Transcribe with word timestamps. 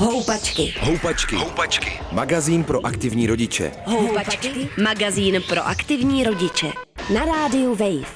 Houpačky. 0.00 0.74
Houpačky. 0.80 1.36
Houpačky. 1.36 2.00
Magazín 2.12 2.64
pro 2.64 2.86
aktivní 2.86 3.26
rodiče. 3.26 3.72
Houpačky. 3.84 4.68
Magazín 4.82 5.42
pro 5.48 5.66
aktivní 5.66 6.24
rodiče. 6.24 6.66
Na 7.14 7.24
rádiu 7.24 7.74
Wave. 7.74 8.12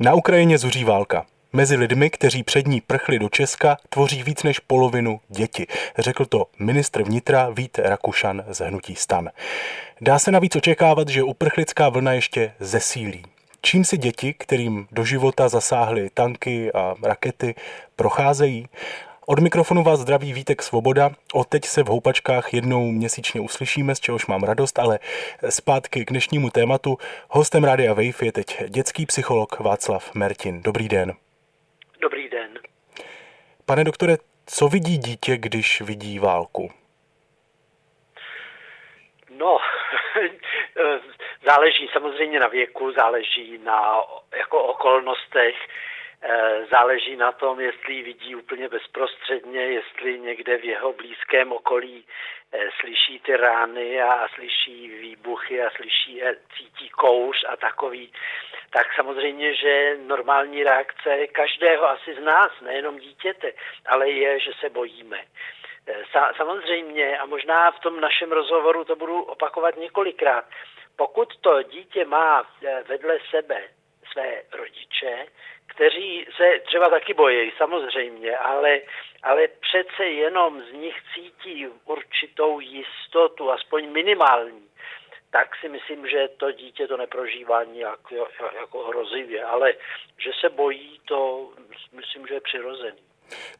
Na 0.00 0.14
Ukrajině 0.14 0.58
zuří 0.58 0.84
válka. 0.84 1.26
Mezi 1.52 1.76
lidmi, 1.76 2.10
kteří 2.10 2.42
před 2.42 2.66
ní 2.66 2.80
prchli 2.80 3.18
do 3.18 3.28
Česka, 3.28 3.76
tvoří 3.88 4.22
víc 4.22 4.42
než 4.42 4.58
polovinu 4.58 5.20
děti. 5.28 5.66
Řekl 5.98 6.24
to 6.24 6.46
ministr 6.58 7.02
vnitra 7.02 7.50
Vít 7.50 7.78
Rakušan 7.78 8.44
z 8.50 8.60
Hnutí 8.60 8.96
stan. 8.96 9.30
Dá 10.00 10.18
se 10.18 10.30
navíc 10.30 10.56
očekávat, 10.56 11.08
že 11.08 11.22
uprchlická 11.22 11.88
vlna 11.88 12.12
ještě 12.12 12.52
zesílí. 12.60 13.24
Čím 13.62 13.84
si 13.84 13.98
děti, 13.98 14.34
kterým 14.38 14.86
do 14.92 15.04
života 15.04 15.48
zasáhly 15.48 16.10
tanky 16.14 16.72
a 16.72 16.94
rakety, 17.02 17.54
procházejí? 17.96 18.68
Od 19.32 19.38
mikrofonu 19.38 19.82
vás 19.82 20.00
zdraví 20.00 20.32
Vítek 20.32 20.62
Svoboda. 20.62 21.10
O 21.34 21.44
teď 21.44 21.64
se 21.64 21.82
v 21.82 21.86
houpačkách 21.86 22.54
jednou 22.54 22.90
měsíčně 22.90 23.40
uslyšíme, 23.40 23.94
z 23.94 24.00
čehož 24.00 24.26
mám 24.26 24.42
radost, 24.42 24.78
ale 24.78 24.98
zpátky 25.50 26.04
k 26.04 26.10
dnešnímu 26.10 26.50
tématu. 26.50 26.96
Hostem 27.30 27.64
Rádia 27.64 27.92
Wave 27.92 28.22
je 28.22 28.32
teď 28.32 28.62
dětský 28.68 29.06
psycholog 29.06 29.60
Václav 29.60 30.14
Mertin. 30.14 30.62
Dobrý 30.62 30.88
den. 30.88 31.12
Dobrý 32.00 32.28
den. 32.28 32.58
Pane 33.66 33.84
doktore, 33.84 34.16
co 34.46 34.68
vidí 34.68 34.98
dítě, 34.98 35.36
když 35.36 35.80
vidí 35.80 36.18
válku? 36.18 36.70
No, 39.30 39.58
záleží 41.44 41.88
samozřejmě 41.92 42.40
na 42.40 42.48
věku, 42.48 42.92
záleží 42.92 43.58
na 43.64 43.96
jako 44.36 44.62
okolnostech, 44.62 45.54
záleží 46.70 47.16
na 47.16 47.32
tom, 47.32 47.60
jestli 47.60 48.02
vidí 48.02 48.34
úplně 48.34 48.68
bezprostředně, 48.68 49.60
jestli 49.60 50.20
někde 50.20 50.58
v 50.58 50.64
jeho 50.64 50.92
blízkém 50.92 51.52
okolí 51.52 52.04
eh, 52.52 52.68
slyší 52.80 53.20
ty 53.20 53.36
rány 53.36 54.02
a 54.02 54.28
slyší 54.28 54.88
výbuchy 54.88 55.62
a 55.62 55.70
slyší, 55.70 56.22
eh, 56.22 56.36
cítí 56.56 56.88
kouř 56.88 57.44
a 57.48 57.56
takový, 57.56 58.12
tak 58.70 58.94
samozřejmě, 58.94 59.54
že 59.54 59.96
normální 60.06 60.64
reakce 60.64 61.26
každého 61.26 61.88
asi 61.88 62.14
z 62.14 62.20
nás, 62.20 62.52
nejenom 62.60 62.98
dítěte, 62.98 63.52
ale 63.86 64.10
je, 64.10 64.40
že 64.40 64.50
se 64.60 64.70
bojíme. 64.70 65.24
Samozřejmě, 66.36 67.18
a 67.18 67.26
možná 67.26 67.70
v 67.70 67.80
tom 67.80 68.00
našem 68.00 68.32
rozhovoru 68.32 68.84
to 68.84 68.96
budu 68.96 69.22
opakovat 69.22 69.76
několikrát, 69.76 70.44
pokud 70.96 71.36
to 71.40 71.62
dítě 71.62 72.04
má 72.04 72.42
eh, 72.62 72.82
vedle 72.88 73.18
sebe 73.30 73.62
své 74.12 74.42
rodiče, 74.52 75.26
kteří 75.74 76.26
se 76.36 76.60
třeba 76.66 76.90
taky 76.90 77.14
bojí, 77.14 77.52
samozřejmě, 77.56 78.36
ale, 78.36 78.80
ale 79.22 79.48
přece 79.48 80.04
jenom 80.04 80.62
z 80.62 80.72
nich 80.72 80.94
cítí 81.14 81.66
určitou 81.84 82.60
jistotu, 82.60 83.50
aspoň 83.50 83.92
minimální, 83.92 84.62
tak 85.30 85.56
si 85.60 85.68
myslím, 85.68 86.08
že 86.08 86.28
to 86.36 86.52
dítě 86.52 86.86
to 86.86 86.96
neprožívá 86.96 87.64
nijak 87.64 88.00
jako 88.60 88.78
hrozivě, 88.78 89.44
ale 89.44 89.72
že 90.18 90.30
se 90.40 90.48
bojí, 90.50 91.00
to 91.04 91.48
myslím, 91.92 92.26
že 92.26 92.34
je 92.34 92.40
přirozený. 92.40 93.02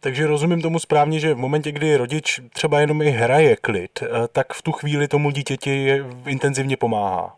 Takže 0.00 0.27
rozumím 0.27 0.62
tomu 0.62 0.78
správně, 0.78 1.20
že 1.20 1.34
v 1.34 1.38
momentě, 1.38 1.72
kdy 1.72 1.96
rodič 1.96 2.40
třeba 2.55 2.80
jenom 2.80 3.02
i 3.02 3.10
hraje 3.10 3.56
klid, 3.56 4.02
eh, 4.02 4.06
tak 4.33 4.52
v 4.52 4.62
tu 4.62 4.72
chvíli 4.72 5.08
tomu 5.08 5.30
dítěti 5.30 6.02
intenzivně 6.27 6.77
pomáhá. 6.77 7.36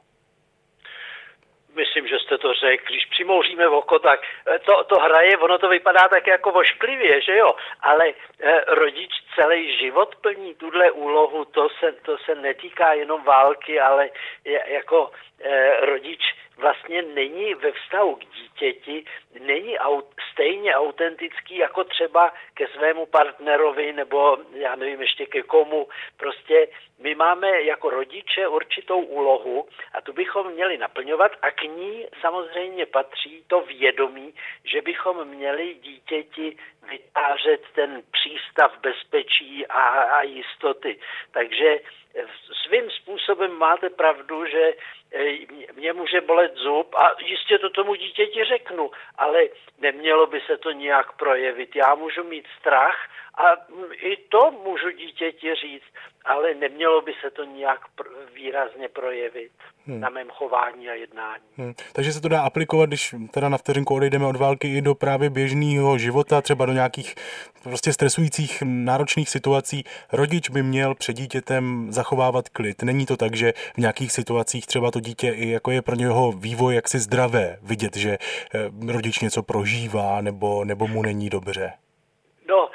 Myslím, 1.77 2.06
že 2.06 2.23
jste 2.34 2.48
to 2.48 2.54
řekl. 2.54 2.84
Když 2.88 3.06
přimouříme 3.06 3.68
oko, 3.68 3.98
tak 3.98 4.20
eh, 4.46 4.58
to, 4.58 4.84
to 4.84 4.94
hraje, 4.94 5.38
ono 5.38 5.58
to 5.58 5.68
vypadá 5.68 6.08
tak 6.08 6.27
jako 6.27 6.50
vošklivě, 6.50 7.20
že 7.20 7.36
jo? 7.36 7.54
Ale 7.80 8.04
eh, 8.08 8.64
rodič 8.68 9.10
celý 9.34 9.78
život 9.78 10.16
plní 10.16 10.55
tuhle 10.55 10.90
úlohu, 10.90 11.44
to 11.44 11.68
se, 11.68 11.92
to 11.92 12.18
se 12.18 12.34
netýká 12.34 12.92
jenom 12.92 13.24
války, 13.24 13.80
ale 13.80 14.08
jako 14.66 15.10
eh, 15.40 15.86
rodič 15.86 16.34
vlastně 16.56 17.02
není 17.02 17.55
ve 17.55 17.73
vztahu 17.73 18.17
k 18.17 18.24
dítěti, 18.24 19.05
není 19.40 19.79
aut, 19.79 20.14
stejně 20.33 20.74
autentický 20.74 21.56
jako 21.56 21.84
třeba 21.84 22.33
ke 22.55 22.67
svému 22.67 23.06
partnerovi 23.06 23.92
nebo 23.92 24.39
já 24.52 24.77
nevím 24.77 25.01
ještě 25.01 25.27
ke 25.27 25.42
komu. 25.42 25.89
Prostě 26.17 26.68
my 26.98 27.14
máme 27.14 27.62
jako 27.62 27.90
rodiče 27.90 28.48
určitou 28.48 29.01
úlohu 29.01 29.68
a 29.92 30.01
tu 30.01 30.12
bychom 30.12 30.52
měli 30.52 30.79
naplňovat 30.79 31.33
a 31.42 31.51
k 31.51 31.62
ní 31.62 32.06
samozřejmě 32.20 32.86
patří 32.86 33.45
to 33.46 33.61
vědomí, 33.61 34.34
že 34.64 34.83
bychom 34.83 35.29
měli 35.29 35.74
dítěti 35.74 36.56
vytvářet 36.90 37.62
ten 37.74 38.02
přístav 38.12 38.79
bezpečí 38.80 39.67
a, 39.67 39.83
a 39.89 40.23
jistoty. 40.23 41.00
Takže 41.30 41.80
svým 42.67 42.91
způsobem 42.91 43.52
máte 43.52 43.91
pravdu, 43.91 44.47
že 44.47 44.75
e, 45.14 45.39
mě 45.75 45.92
může 45.92 46.20
bolet 46.20 46.55
zub 46.55 46.95
a 46.95 47.17
jistě 47.20 47.58
to 47.58 47.70
tomu 47.70 47.95
dítěti 47.95 48.45
řeknu, 48.45 48.91
ale 49.19 49.42
nemělo 49.79 50.27
by 50.27 50.41
se 50.41 50.57
to 50.57 50.70
nějak 50.70 51.13
projevit. 51.13 51.77
Já 51.77 51.95
můžu 51.95 52.24
mít 52.24 52.47
strach 52.61 52.98
a 53.39 53.57
i 53.92 54.17
to 54.17 54.51
můžu 54.51 54.91
dítěti 54.91 55.55
říct, 55.55 55.85
ale 56.24 56.55
nemělo 56.55 57.02
by 57.02 57.12
se 57.20 57.30
to 57.30 57.45
nějak 57.45 57.80
výrazně 58.35 58.89
projevit 58.89 59.52
hmm. 59.86 60.01
na 60.01 60.08
mém 60.08 60.29
chování 60.30 60.89
a 60.89 60.95
jednání. 60.95 61.45
Hmm. 61.57 61.74
Takže 61.92 62.12
se 62.12 62.20
to 62.20 62.29
dá 62.29 62.42
aplikovat, 62.42 62.86
když 62.86 63.14
teda 63.30 63.48
na 63.48 63.58
vteřinku 63.58 63.95
odejdeme 63.95 64.27
od 64.27 64.36
války 64.36 64.77
i 64.77 64.83
do 64.83 64.95
právě 64.95 65.30
běžného 65.30 65.98
života, 65.98 66.42
třeba 66.42 66.67
do 66.67 66.73
nějakých 66.73 67.14
prostě 67.62 67.92
stresujících 67.92 68.62
náročných 68.67 69.30
situací. 69.30 69.85
Rodič 70.12 70.51
by 70.51 70.62
měl 70.62 70.95
před 70.95 71.12
dítětem 71.12 71.86
zachovávat 71.92 72.48
klid. 72.48 72.83
Není 72.83 73.06
to 73.06 73.17
tak, 73.17 73.35
že 73.36 73.52
v 73.74 73.79
nějakých 73.79 74.12
situacích 74.12 74.67
třeba 74.67 74.91
to 74.91 75.01
dítě 75.01 75.30
i 75.30 75.51
jako 75.51 75.70
je 75.70 75.83
pro 75.83 75.95
něho 75.95 76.33
vývoj 76.33 76.74
jaksi 76.74 76.98
zdravé 76.98 77.58
vidět, 77.62 77.96
že 77.96 78.11
eh, 78.11 78.92
rodič 78.92 79.20
něco 79.20 79.42
prožívá 79.42 80.20
nebo, 80.20 80.64
nebo 80.64 80.86
mu 80.86 81.02
není 81.02 81.30
dobře. 81.30 81.73
No, 82.48 82.68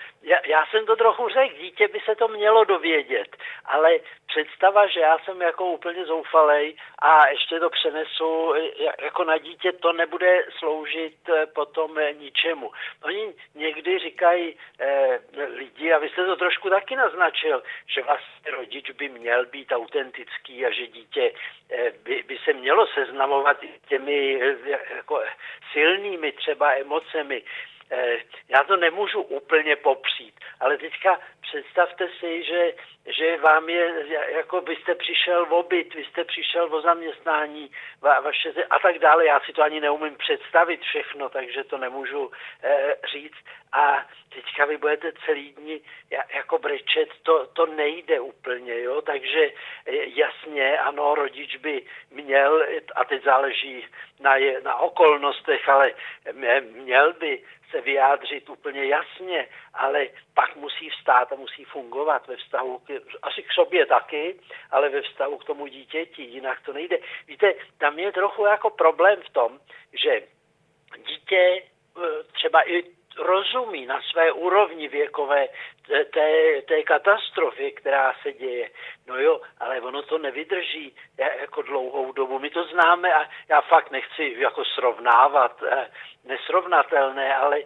já, 0.50 0.66
jsem 0.66 0.86
to 0.86 0.96
trochu 0.96 1.30
řekl, 1.30 1.56
dítě 1.56 1.88
by 1.88 2.00
se 2.00 2.16
to 2.16 2.28
mělo 2.28 2.64
dovědět, 2.64 3.38
ale 3.66 4.00
představa, 4.28 4.88
že 4.88 5.00
já 5.00 5.20
jsem 5.20 5.42
jako 5.42 5.66
úplně 5.66 6.06
zoufalej 6.06 6.76
a 7.00 7.28
ještě 7.28 7.60
to 7.60 7.70
přenesu 7.70 8.54
jako 9.02 9.24
na 9.24 9.38
dítě, 9.38 9.72
to 9.72 9.94
nebude 9.94 10.44
sloužit 10.60 11.30
eh, 11.30 11.46
potom 11.46 11.98
eh, 11.98 12.14
ničemu. 12.14 12.72
Oni 13.04 13.34
někdy 13.56 14.00
říkají 14.00 14.56
eh, 14.80 15.20
lidi, 15.54 15.94
a 15.94 15.98
vy 15.98 16.10
jste 16.10 16.26
to 16.26 16.36
trošku 16.36 16.70
taky 16.70 16.96
naznačil, 16.96 17.64
že 17.88 18.02
vlastně 18.02 18.52
rodič 18.52 18.92
by 18.92 19.10
měl 19.10 19.46
být 19.46 19.72
autentický 19.72 20.66
a 20.66 20.72
že 20.72 20.88
dítě 20.88 21.32
eh, 21.72 21.92
by, 22.04 22.24
by 22.28 22.38
se 22.44 22.54
mělo 22.54 22.88
seznamovat 22.88 23.58
těmi 23.88 24.42
eh, 24.44 24.80
jako 24.96 25.24
silnými 25.74 26.32
třeba 26.32 26.74
emocemi. 26.74 27.44
Eh, 27.92 28.18
já 28.50 28.64
to 28.64 28.78
nemůžu 28.78 29.22
úplně 29.22 29.76
popřít, 29.76 30.40
ale 30.60 30.78
teďka 30.78 31.20
představte 31.42 32.10
si, 32.20 32.44
že, 32.44 32.74
že 33.10 33.38
vám 33.38 33.70
je, 33.70 34.06
jako 34.30 34.62
byste 34.62 34.96
přišel 34.96 35.46
v 35.46 35.54
obyt, 35.54 35.94
vy 35.94 36.04
jste 36.04 36.24
přišel 36.24 36.76
o 36.76 36.82
zaměstnání 36.82 37.72
va, 38.02 38.20
vaše, 38.20 38.54
a 38.70 38.80
tak 38.80 39.00
dále. 39.00 39.26
Já 39.26 39.40
si 39.40 39.54
to 39.54 39.62
ani 39.62 39.80
neumím 39.80 40.16
představit 40.16 40.82
všechno, 40.82 41.30
takže 41.30 41.64
to 41.64 41.78
nemůžu 41.78 42.32
eh, 42.64 42.96
říct. 43.12 43.38
A 43.72 44.06
teďka 44.34 44.66
vy 44.66 44.78
budete 44.78 45.12
celý 45.26 45.52
dní 45.52 45.82
jako 46.34 46.58
brečet, 46.58 47.10
to, 47.24 47.48
to 47.48 47.66
nejde 47.66 48.20
úplně, 48.20 48.82
jo, 48.82 49.02
takže 49.02 49.52
eh, 49.86 49.92
jasně, 50.06 50.80
ano, 50.80 51.16
rodič 51.16 51.56
by 51.56 51.82
měl, 52.12 52.64
a 52.96 53.06
teď 53.06 53.24
záleží 53.24 53.86
na, 54.20 54.36
na 54.64 54.76
okolnostech, 54.76 55.70
ale 55.70 55.92
měl 56.62 57.14
by 57.14 57.44
se 57.72 57.82
vyjádřit 57.82 58.50
úplně 58.50 58.86
jasně, 58.86 59.48
ale 59.74 60.08
pak 60.34 60.56
musí 60.56 60.90
vstát 60.90 61.32
a 61.32 61.36
musí 61.36 61.64
fungovat 61.64 62.28
ve 62.28 62.36
vztahu, 62.36 62.80
k, 62.80 63.02
asi 63.22 63.44
k 63.44 63.52
sobě 63.52 63.86
taky, 63.86 64.40
ale 64.72 64.90
ve 64.90 65.02
vztahu 65.02 65.38
k 65.38 65.46
tomu 65.46 65.68
dítěti, 65.68 66.24
jinak 66.24 66.62
to 66.62 66.74
nejde. 66.74 66.98
Víte, 67.28 67.54
tam 67.78 68.00
je 68.00 68.12
trochu 68.12 68.46
jako 68.46 68.70
problém 68.70 69.22
v 69.22 69.30
tom, 69.30 69.60
že 69.94 70.22
dítě 70.98 71.64
eh, 71.98 72.24
třeba 72.34 72.70
i 72.70 72.84
rozumí 73.18 73.86
na 73.86 74.02
své 74.02 74.32
úrovni 74.32 74.88
věkové 74.88 75.48
té, 76.14 76.62
té 76.62 76.84
katastrofy, 76.84 77.72
která 77.72 78.14
se 78.22 78.34
děje. 78.34 78.70
No 79.08 79.18
jo, 79.18 79.42
ale 79.60 79.82
ono 79.82 80.02
to 80.02 80.18
nevydrží 80.18 80.96
jako 81.18 81.62
dlouhou 81.62 82.12
dobu. 82.12 82.40
My 82.40 82.50
to 82.50 82.64
známe 82.64 83.14
a 83.14 83.30
já 83.50 83.62
fakt 83.62 83.92
nechci 83.92 84.36
jako 84.38 84.66
srovnávat 84.66 85.64
eh, 85.64 85.92
nesrovnatelné, 86.26 87.36
ale 87.36 87.62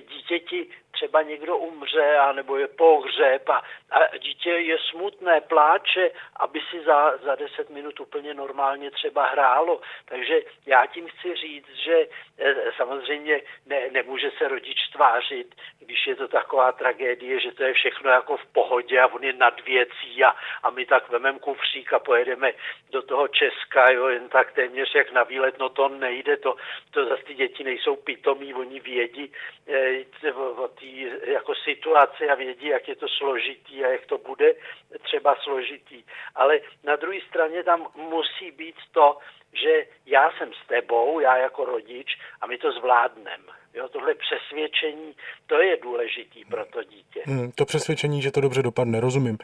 dítěti 0.00 0.70
třeba 1.02 1.22
někdo 1.22 1.56
umře, 1.56 2.16
a 2.16 2.32
nebo 2.32 2.56
je 2.56 2.68
pohřeb 2.68 3.48
a, 3.48 3.62
a 3.90 4.16
dítě 4.16 4.50
je 4.50 4.76
smutné, 4.90 5.40
pláče, 5.40 6.10
aby 6.36 6.60
si 6.70 6.84
za, 6.84 7.16
za 7.16 7.34
deset 7.34 7.70
minut 7.70 8.00
úplně 8.00 8.34
normálně 8.34 8.90
třeba 8.90 9.26
hrálo. 9.26 9.80
Takže 10.04 10.40
já 10.66 10.86
tím 10.86 11.08
chci 11.08 11.34
říct, 11.34 11.74
že 11.84 12.06
eh, 12.38 12.54
samozřejmě 12.76 13.40
ne, 13.66 13.90
nemůže 13.90 14.30
se 14.38 14.48
rodič 14.48 14.78
tvářit, 14.92 15.54
když 15.84 16.06
je 16.06 16.16
to 16.16 16.28
taková 16.28 16.72
tragédie, 16.72 17.40
že 17.40 17.52
to 17.52 17.62
je 17.62 17.74
všechno 17.74 18.10
jako 18.10 18.36
v 18.36 18.46
pohodě 18.46 19.00
a 19.00 19.06
on 19.06 19.24
je 19.24 19.32
nad 19.32 19.60
věcí 19.64 20.24
a, 20.24 20.34
a 20.62 20.70
my 20.70 20.86
tak 20.86 21.10
vememe 21.10 21.38
kufřík 21.38 21.92
a 21.92 21.98
pojedeme 21.98 22.52
do 22.90 23.02
toho 23.02 23.28
Česka, 23.28 23.90
jo, 23.90 24.08
jen 24.08 24.28
tak 24.28 24.52
téměř 24.52 24.94
jak 24.94 25.12
na 25.12 25.22
výlet, 25.22 25.58
no 25.58 25.68
to 25.68 25.88
nejde, 25.88 26.36
to, 26.36 26.56
to 26.90 27.06
zase 27.06 27.22
ty 27.22 27.34
děti 27.34 27.64
nejsou 27.64 27.96
pitomí, 27.96 28.54
oni 28.54 28.80
vědí 28.80 29.32
eh, 29.68 30.32
o 30.32 30.68
té 30.68 30.86
jako 31.26 31.54
situaci 31.54 32.28
a 32.28 32.34
vědí, 32.34 32.66
jak 32.66 32.88
je 32.88 32.96
to 32.96 33.08
složitý 33.08 33.84
a 33.84 33.88
jak 33.88 34.06
to 34.06 34.18
bude 34.18 34.54
třeba 35.02 35.36
složitý. 35.42 36.04
Ale 36.34 36.60
na 36.84 36.96
druhé 36.96 37.18
straně 37.28 37.62
tam 37.62 37.88
musí 37.94 38.50
být 38.50 38.76
to, 38.92 39.18
že 39.52 39.86
já 40.06 40.30
jsem 40.30 40.52
s 40.52 40.66
tebou, 40.66 41.20
já 41.20 41.36
jako 41.36 41.64
rodič 41.64 42.18
a 42.40 42.46
my 42.46 42.58
to 42.58 42.72
zvládneme. 42.72 43.61
Jo, 43.74 43.88
tohle 43.88 44.14
přesvědčení, 44.14 45.14
to 45.46 45.60
je 45.60 45.76
důležitý 45.76 46.44
pro 46.44 46.64
to 46.64 46.82
dítě. 46.82 47.22
Hmm, 47.24 47.52
to 47.52 47.64
přesvědčení, 47.64 48.22
že 48.22 48.30
to 48.30 48.40
dobře 48.40 48.62
dopadne, 48.62 49.00
rozumím. 49.00 49.38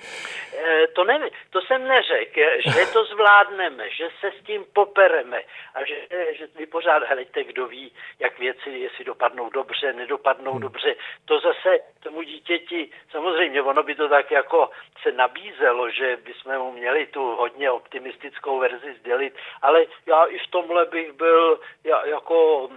E, 0.59 0.87
to, 0.87 1.05
ne, 1.05 1.31
to 1.51 1.61
jsem 1.61 1.89
neřekl, 1.89 2.41
že 2.65 2.87
to 2.93 3.05
zvládneme, 3.05 3.91
že 3.91 4.09
se 4.21 4.33
s 4.41 4.45
tím 4.45 4.65
popereme 4.73 5.41
a 5.75 5.85
že, 5.85 5.95
že 6.39 6.49
vy 6.59 6.67
pořád, 6.67 7.03
helejte, 7.03 7.45
kdo 7.45 7.67
ví, 7.67 7.93
jak 8.19 8.39
věci, 8.39 8.71
jestli 8.71 9.05
dopadnou 9.05 9.51
dobře, 9.51 9.93
nedopadnou 9.93 10.53
hmm. 10.53 10.61
dobře. 10.61 10.95
To 11.25 11.41
zase 11.41 11.79
tomu 12.01 12.23
dítěti, 12.23 12.91
samozřejmě 13.11 13.63
ono 13.63 13.83
by 13.83 13.95
to 13.95 14.09
tak 14.09 14.31
jako 14.31 14.71
se 15.03 15.13
nabízelo, 15.13 15.91
že 15.91 16.17
bychom 16.25 16.59
mu 16.59 16.73
měli 16.73 17.07
tu 17.07 17.37
hodně 17.37 17.71
optimistickou 17.71 18.59
verzi 18.59 18.95
sdělit, 19.01 19.35
ale 19.63 19.85
já 20.07 20.25
i 20.25 20.39
v 20.39 20.47
tomhle 20.51 20.87
bych 20.87 21.13
byl 21.13 21.61
jako 22.05 22.69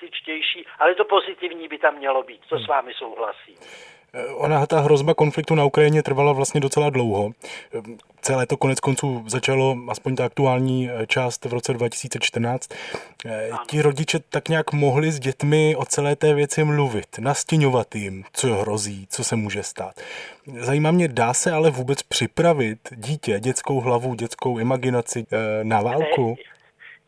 realističtější, 0.00 0.66
ale 0.78 0.94
to 0.94 1.04
pozitivní 1.04 1.68
by 1.68 1.78
tam 1.78 1.96
mělo 1.96 2.22
být, 2.22 2.40
to 2.48 2.58
s 2.58 2.68
vámi 2.68 2.92
souhlasím. 2.98 3.54
Ona, 4.34 4.66
ta 4.66 4.80
hrozba 4.80 5.14
konfliktu 5.14 5.54
na 5.54 5.64
Ukrajině 5.64 6.02
trvala 6.02 6.32
vlastně 6.32 6.60
docela 6.60 6.90
dlouho. 6.90 7.30
Celé 8.20 8.46
to 8.46 8.56
konec 8.56 8.80
konců 8.80 9.24
začalo, 9.26 9.76
aspoň 9.88 10.16
ta 10.16 10.24
aktuální 10.24 10.90
část 11.06 11.44
v 11.44 11.52
roce 11.52 11.72
2014. 11.72 12.70
Ano. 13.24 13.58
Ti 13.68 13.82
rodiče 13.82 14.18
tak 14.18 14.48
nějak 14.48 14.72
mohli 14.72 15.12
s 15.12 15.20
dětmi 15.20 15.76
o 15.76 15.84
celé 15.84 16.16
té 16.16 16.34
věci 16.34 16.64
mluvit, 16.64 17.18
nastěňovat 17.18 17.94
jim, 17.94 18.24
co 18.32 18.54
hrozí, 18.54 19.06
co 19.10 19.24
se 19.24 19.36
může 19.36 19.62
stát. 19.62 20.00
Zajímá 20.58 20.90
mě, 20.90 21.08
dá 21.08 21.34
se 21.34 21.52
ale 21.52 21.70
vůbec 21.70 22.02
připravit 22.02 22.78
dítě, 22.90 23.40
dětskou 23.40 23.80
hlavu, 23.80 24.14
dětskou 24.14 24.58
imaginaci 24.58 25.26
eh, 25.32 25.64
na 25.64 25.80
válku? 25.80 26.36
Ne 26.38 26.59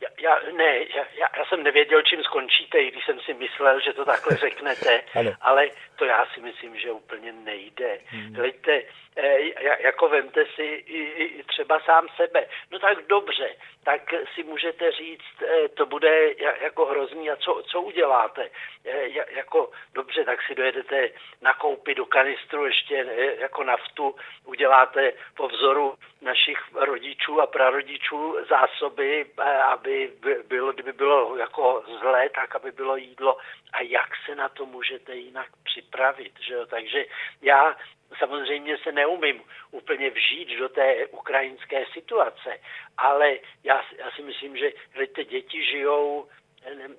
já, 0.03 0.09
já, 0.21 0.53
ne, 0.53 0.79
já, 0.79 1.05
já 1.39 1.45
jsem 1.49 1.63
nevěděl, 1.63 2.03
čím 2.03 2.23
skončíte, 2.23 2.79
i 2.79 2.91
když 2.91 3.05
jsem 3.05 3.21
si 3.21 3.35
myslel, 3.35 3.81
že 3.81 3.93
to 3.93 4.05
takhle 4.05 4.37
řeknete, 4.37 5.03
ale 5.41 5.69
to 5.97 6.05
já 6.05 6.27
si 6.35 6.41
myslím, 6.41 6.79
že 6.79 6.91
úplně 6.91 7.33
nejde. 7.33 7.99
Hmm. 8.07 8.35
Hleďte, 8.35 8.83
eh, 9.17 9.83
jako 9.83 10.09
vemte 10.09 10.45
si 10.55 10.63
i, 10.63 11.03
i 11.39 11.43
třeba 11.43 11.81
sám 11.81 12.07
sebe. 12.17 12.47
No 12.71 12.79
tak 12.79 13.07
dobře, 13.07 13.49
tak 13.85 14.15
si 14.35 14.43
můžete 14.43 14.93
říct, 14.93 15.43
eh, 15.43 15.69
to 15.69 15.87
bude 15.87 16.35
jako 16.61 16.85
hrozný 16.85 17.31
a 17.31 17.37
co, 17.37 17.63
co 17.67 17.83
uděláte? 17.83 18.51
Eh, 18.85 19.09
jako 19.31 19.71
dobře, 19.95 20.25
tak 20.25 20.43
si 20.43 20.55
dojedete 20.55 21.11
nakoupit 21.41 21.95
do 21.95 22.07
kanistru 22.07 22.67
ještě 22.67 22.95
jako 23.39 23.65
naftu, 23.65 24.15
uděláte 24.45 25.13
po 25.37 25.49
vzoru 25.49 25.95
našich 26.21 26.59
rodičů 26.75 27.41
a 27.41 27.47
prarodičů 27.47 28.37
zásoby, 28.49 29.27
aby 29.65 30.13
bylo, 30.49 30.73
kdyby 30.73 30.93
bylo 30.93 31.37
jako 31.37 31.85
zlé, 32.01 32.29
tak 32.29 32.57
aby 32.57 32.71
bylo 32.71 32.97
jídlo. 32.97 33.39
A 33.73 33.83
jak 33.83 34.09
se 34.27 34.35
na 34.35 34.49
to 34.49 34.67
můžete 34.67 35.15
jinak 35.15 35.47
připravit? 35.65 36.33
Že 36.41 36.55
jo? 36.55 36.67
Takže 36.67 37.05
já 37.43 37.77
samozřejmě 38.23 38.79
se 38.79 38.93
neumím 38.93 39.43
úplně 39.71 40.11
vžít 40.11 40.49
do 40.49 40.69
té 40.69 41.07
ukrajinské 41.07 41.85
situace, 41.93 42.61
ale 42.99 43.39
já, 43.65 43.83
já 43.99 44.11
si 44.11 44.23
myslím, 44.23 44.57
že 44.57 44.73
ty 45.15 45.25
děti 45.25 45.65
žijou 45.65 46.29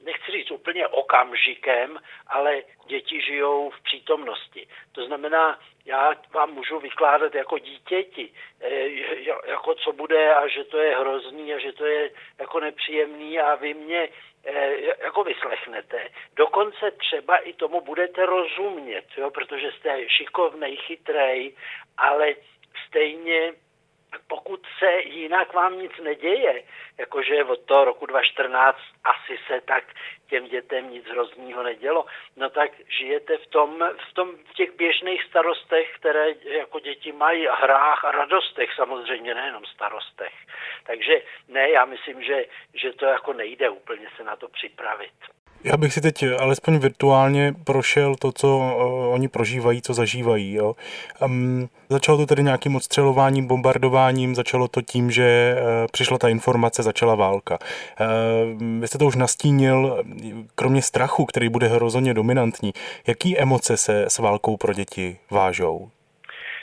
nechci 0.04 0.32
říct 0.32 0.52
úplně 0.52 0.88
okamžikem, 0.88 2.00
ale 2.28 2.62
děti 2.88 3.22
žijou 3.22 3.70
v 3.70 3.84
přítomnosti. 3.84 4.68
To 4.92 5.06
znamená, 5.06 5.60
já 5.86 6.12
vám 6.34 6.54
můžu 6.54 6.80
vykládat 6.80 7.36
jako 7.36 7.58
dítěti, 7.58 8.34
eh, 8.62 8.88
jako 9.46 9.76
co 9.76 9.94
bude 9.94 10.34
a 10.34 10.48
že 10.48 10.64
to 10.64 10.78
je 10.78 10.98
hrozný 10.98 11.54
a 11.54 11.60
že 11.60 11.72
to 11.72 11.86
je 11.86 12.12
jako 12.40 12.60
nepříjemný 12.60 13.40
a 13.40 13.56
vy 13.56 13.74
mě 13.74 14.10
jako 15.04 15.24
vyslechnete. 15.24 16.10
Dokonce 16.36 16.92
třeba 16.92 17.38
i 17.38 17.54
tomu 17.54 17.82
budete 17.82 18.26
rozumět, 18.26 19.06
jo, 19.18 19.32
protože 19.32 19.72
jste 19.72 20.10
šikovnej, 20.10 20.78
chytrej, 20.78 21.56
ale 21.98 22.36
stejně 22.88 23.54
pokud 24.28 24.68
se 24.80 24.92
jinak 25.02 25.54
vám 25.54 25.80
nic 25.80 25.92
neděje, 26.04 26.64
jakože 26.98 27.44
od 27.44 27.66
toho 27.66 27.86
roku 27.86 28.06
2014 28.06 28.78
asi 29.04 29.40
se 29.48 29.62
tak 29.62 29.84
těm 30.30 30.48
dětem 30.48 30.90
nic 30.90 31.06
hroznýho 31.06 31.64
nedělo, 31.64 32.06
no 32.36 32.50
tak 32.50 32.72
žijete 32.88 33.38
v 33.38 33.48
tom, 33.48 33.90
v 34.10 34.14
tom 34.14 34.36
v 34.38 34.54
těch 34.54 34.76
běžných 34.76 35.24
starostech, 35.24 35.96
které 35.96 36.26
jako 36.44 36.80
děti 36.80 37.12
mají, 37.12 37.48
a 37.48 37.56
hrách 37.56 38.06
a 38.06 38.12
radostech 38.12 38.70
samozřejmě, 38.76 39.34
nejenom 39.34 39.66
starostech. 39.66 40.34
Takže 40.86 41.22
ne, 41.48 41.70
já 41.70 41.86
myslím, 41.86 42.24
že, 42.24 42.46
že 42.74 42.94
to 42.94 43.06
jako 43.06 43.34
nejde 43.34 43.70
úplně 43.70 44.08
se 44.18 44.24
na 44.24 44.36
to 44.36 44.48
připravit. 44.48 45.14
Já 45.64 45.78
bych 45.78 45.94
si 45.94 46.02
teď 46.02 46.24
alespoň 46.40 46.78
virtuálně 46.78 47.54
prošel 47.66 48.16
to, 48.16 48.32
co 48.32 48.48
uh, 48.48 49.14
oni 49.14 49.28
prožívají, 49.28 49.82
co 49.82 49.94
zažívají. 49.94 50.54
Jo. 50.54 50.76
Um, 51.26 51.70
začalo 51.90 52.18
to 52.18 52.26
tedy 52.26 52.44
nějakým 52.44 52.76
odstřelováním, 52.76 53.48
bombardováním, 53.48 54.36
začalo 54.36 54.68
to 54.68 54.82
tím, 54.82 55.12
že 55.12 55.56
uh, 55.56 55.88
přišla 55.92 56.18
ta 56.18 56.30
informace, 56.30 56.84
začala 56.84 57.16
válka. 57.16 57.58
Uh, 57.60 58.80
vy 58.82 58.88
jste 58.88 58.98
to 58.98 59.06
už 59.06 59.16
nastínil, 59.16 60.04
kromě 60.56 60.82
strachu, 60.82 61.26
který 61.26 61.50
bude 61.50 61.68
hrozně 61.68 62.14
dominantní, 62.14 62.74
jaký 63.08 63.40
emoce 63.40 63.78
se 63.78 64.06
s 64.08 64.20
válkou 64.20 64.58
pro 64.58 64.74
děti 64.74 65.18
vážou? 65.32 65.90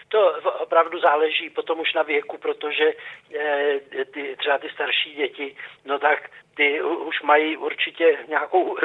To 0.08 0.34
opravdu 0.60 1.00
záleží 1.00 1.50
potom 1.50 1.80
už 1.80 1.94
na 1.94 2.02
věku, 2.02 2.38
protože 2.38 2.84
e, 2.84 4.04
ty, 4.04 4.36
třeba 4.38 4.58
ty 4.58 4.68
starší 4.74 5.14
děti, 5.14 5.56
no 5.84 5.98
tak 5.98 6.30
ty 6.60 6.82
už 6.82 7.22
mají 7.22 7.56
určitě 7.56 8.18
nějakou 8.28 8.76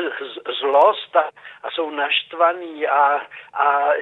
zlost 0.60 1.16
a, 1.16 1.30
a 1.64 1.72
jsou 1.72 1.90
naštvaný 1.90 2.88
a, 2.88 3.28
a 3.54 3.94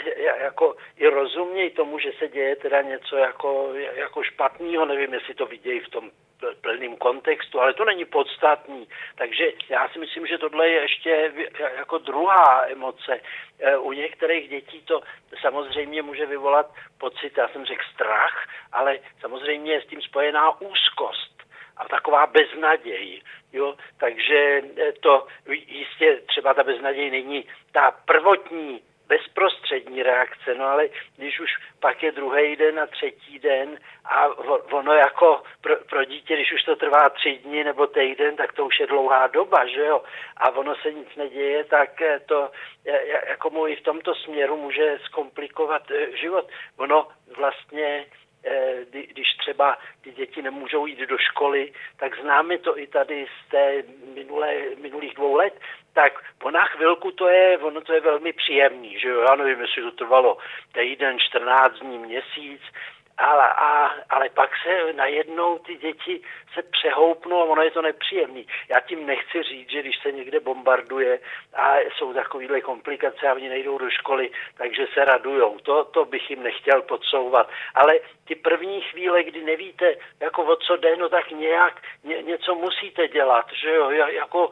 jako 0.42 0.76
i 0.98 1.08
rozumějí 1.08 1.70
tomu, 1.70 2.00
že 2.00 2.12
se 2.20 2.28
děje 2.28 2.56
teda 2.56 2.82
něco 2.82 3.18
jako, 3.18 3.74
jako 3.96 4.24
špatného, 4.24 4.86
nevím, 4.86 5.14
jestli 5.14 5.34
to 5.34 5.46
vidějí 5.46 5.80
v 5.80 5.90
tom 5.90 6.12
plným 6.62 6.98
kontextu, 6.98 7.62
ale 7.62 7.74
to 7.74 7.86
není 7.86 8.06
podstatný. 8.06 8.88
Takže 9.16 9.52
já 9.70 9.90
si 9.90 10.00
myslím, 10.00 10.28
že 10.28 10.38
tohle 10.38 10.70
je 10.70 10.82
ještě 10.82 11.32
jako 11.78 11.98
druhá 11.98 12.66
emoce. 12.68 13.20
E, 13.60 13.78
u 13.78 13.92
některých 13.92 14.50
dětí 14.50 14.82
to 14.82 15.02
samozřejmě 15.42 16.02
může 16.02 16.26
vyvolat 16.26 16.74
pocit, 17.00 17.38
já 17.38 17.48
jsem 17.48 17.66
řekl 17.66 17.84
strach, 17.94 18.46
ale 18.72 19.00
samozřejmě 19.22 19.74
je 19.74 19.82
s 19.82 19.88
tím 19.88 20.02
spojená 20.02 20.62
úzkost 20.62 21.33
a 21.78 21.88
taková 21.88 22.28
beznaděj. 22.28 23.22
Jo? 23.54 23.76
Takže 23.98 24.62
e, 24.78 24.92
to 24.92 25.28
jistě 25.48 26.22
třeba 26.28 26.54
ta 26.54 26.64
beznaděj 26.64 27.12
není 27.12 27.46
ta 27.72 27.92
prvotní 27.92 28.82
bezprostřední 29.08 30.04
reakce, 30.04 30.56
no 30.56 30.66
ale 30.66 30.90
když 31.18 31.40
už 31.40 31.50
pak 31.80 32.04
je 32.04 32.12
druhý 32.12 32.56
den 32.56 32.80
a 32.80 32.88
třetí 32.88 33.40
den 33.40 33.78
a 34.06 34.28
ono 34.72 34.94
jako 34.94 35.44
pro, 35.62 35.76
pro 35.90 36.06
dítě, 36.06 36.34
když 36.34 36.54
už 36.54 36.64
to 36.64 36.76
trvá 36.76 37.10
tři 37.10 37.40
dny 37.44 37.64
nebo 37.64 37.88
týden, 37.88 38.36
tak 38.36 38.54
to 38.54 38.66
už 38.66 38.80
je 38.80 38.88
dlouhá 38.88 39.28
doba, 39.28 39.68
že 39.68 39.86
jo, 39.86 40.04
a 40.38 40.50
ono 40.50 40.76
se 40.76 40.92
nic 40.92 41.08
neděje, 41.16 41.64
tak 41.64 42.02
eh, 42.02 42.20
to 42.26 42.52
eh, 42.86 43.30
jako 43.30 43.50
mu 43.50 43.68
i 43.68 43.76
v 43.76 43.82
tomto 43.82 44.16
směru 44.16 44.58
může 44.58 45.00
zkomplikovat 45.06 45.92
eh, 45.92 46.18
život. 46.18 46.50
Ono 46.78 47.08
vlastně 47.38 48.06
když 49.14 49.23
třeba 49.64 49.78
ty 50.02 50.12
děti 50.12 50.42
nemůžou 50.42 50.86
jít 50.86 51.00
do 51.00 51.18
školy, 51.18 51.74
tak 51.98 52.22
známe 52.22 52.58
to 52.58 52.80
i 52.80 52.88
tady 52.88 53.26
z 53.26 53.52
té 53.52 53.84
minulé, 54.16 54.56
minulých 54.82 55.14
dvou 55.14 55.36
let, 55.36 55.54
tak 55.94 56.14
po 56.38 56.52
na 56.52 56.66
chvilku 56.66 57.12
to 57.12 57.28
je, 57.28 57.58
ono 57.58 57.82
to 57.82 57.94
je 57.94 58.02
velmi 58.02 58.34
příjemný, 58.34 59.00
že 59.00 59.08
jo, 59.08 59.22
já 59.22 59.36
nevím, 59.36 59.62
jestli 59.62 59.84
to 59.84 59.92
trvalo 59.92 60.38
týden, 60.74 61.20
14 61.20 61.80
dní, 61.80 61.98
měsíc, 61.98 62.62
ale, 63.18 63.48
a, 63.48 63.96
ale 64.10 64.30
pak 64.30 64.50
se 64.64 64.94
najednou 64.94 65.58
ty 65.58 65.76
děti 65.76 66.22
se 66.54 66.62
přehoupnou 66.62 67.42
a 67.42 67.44
ono 67.44 67.62
je 67.62 67.72
to 67.72 67.82
nepříjemný. 67.82 68.48
Já 68.70 68.80
tím 68.80 69.06
nechci 69.06 69.44
říct, 69.44 69.70
že 69.70 69.82
když 69.82 70.00
se 70.02 70.12
někde 70.12 70.40
bombarduje 70.40 71.20
a 71.54 71.78
jsou 71.80 72.14
takovéhle 72.14 72.62
komplikace 72.62 73.28
a 73.28 73.34
oni 73.34 73.50
nejdou 73.50 73.78
do 73.78 73.90
školy, 73.90 74.32
takže 74.58 74.88
se 74.94 75.06
radujou. 75.06 75.60
To, 75.60 75.84
to 75.86 76.06
bych 76.06 76.30
jim 76.30 76.44
nechtěl 76.44 76.82
podsouvat. 76.82 77.50
Ale 77.76 78.00
ty 78.28 78.36
první 78.36 78.82
chvíle, 78.82 79.24
kdy 79.24 79.44
nevíte, 79.44 79.96
jako 80.20 80.44
o 80.44 80.56
co 80.56 80.78
jde, 80.78 80.96
no 80.96 81.10
tak 81.10 81.32
nějak 81.32 81.82
ně, 82.04 82.22
něco 82.22 82.56
musíte 82.56 83.08
dělat, 83.08 83.46
že 83.62 83.76
jo, 83.76 83.90
jako 83.90 84.50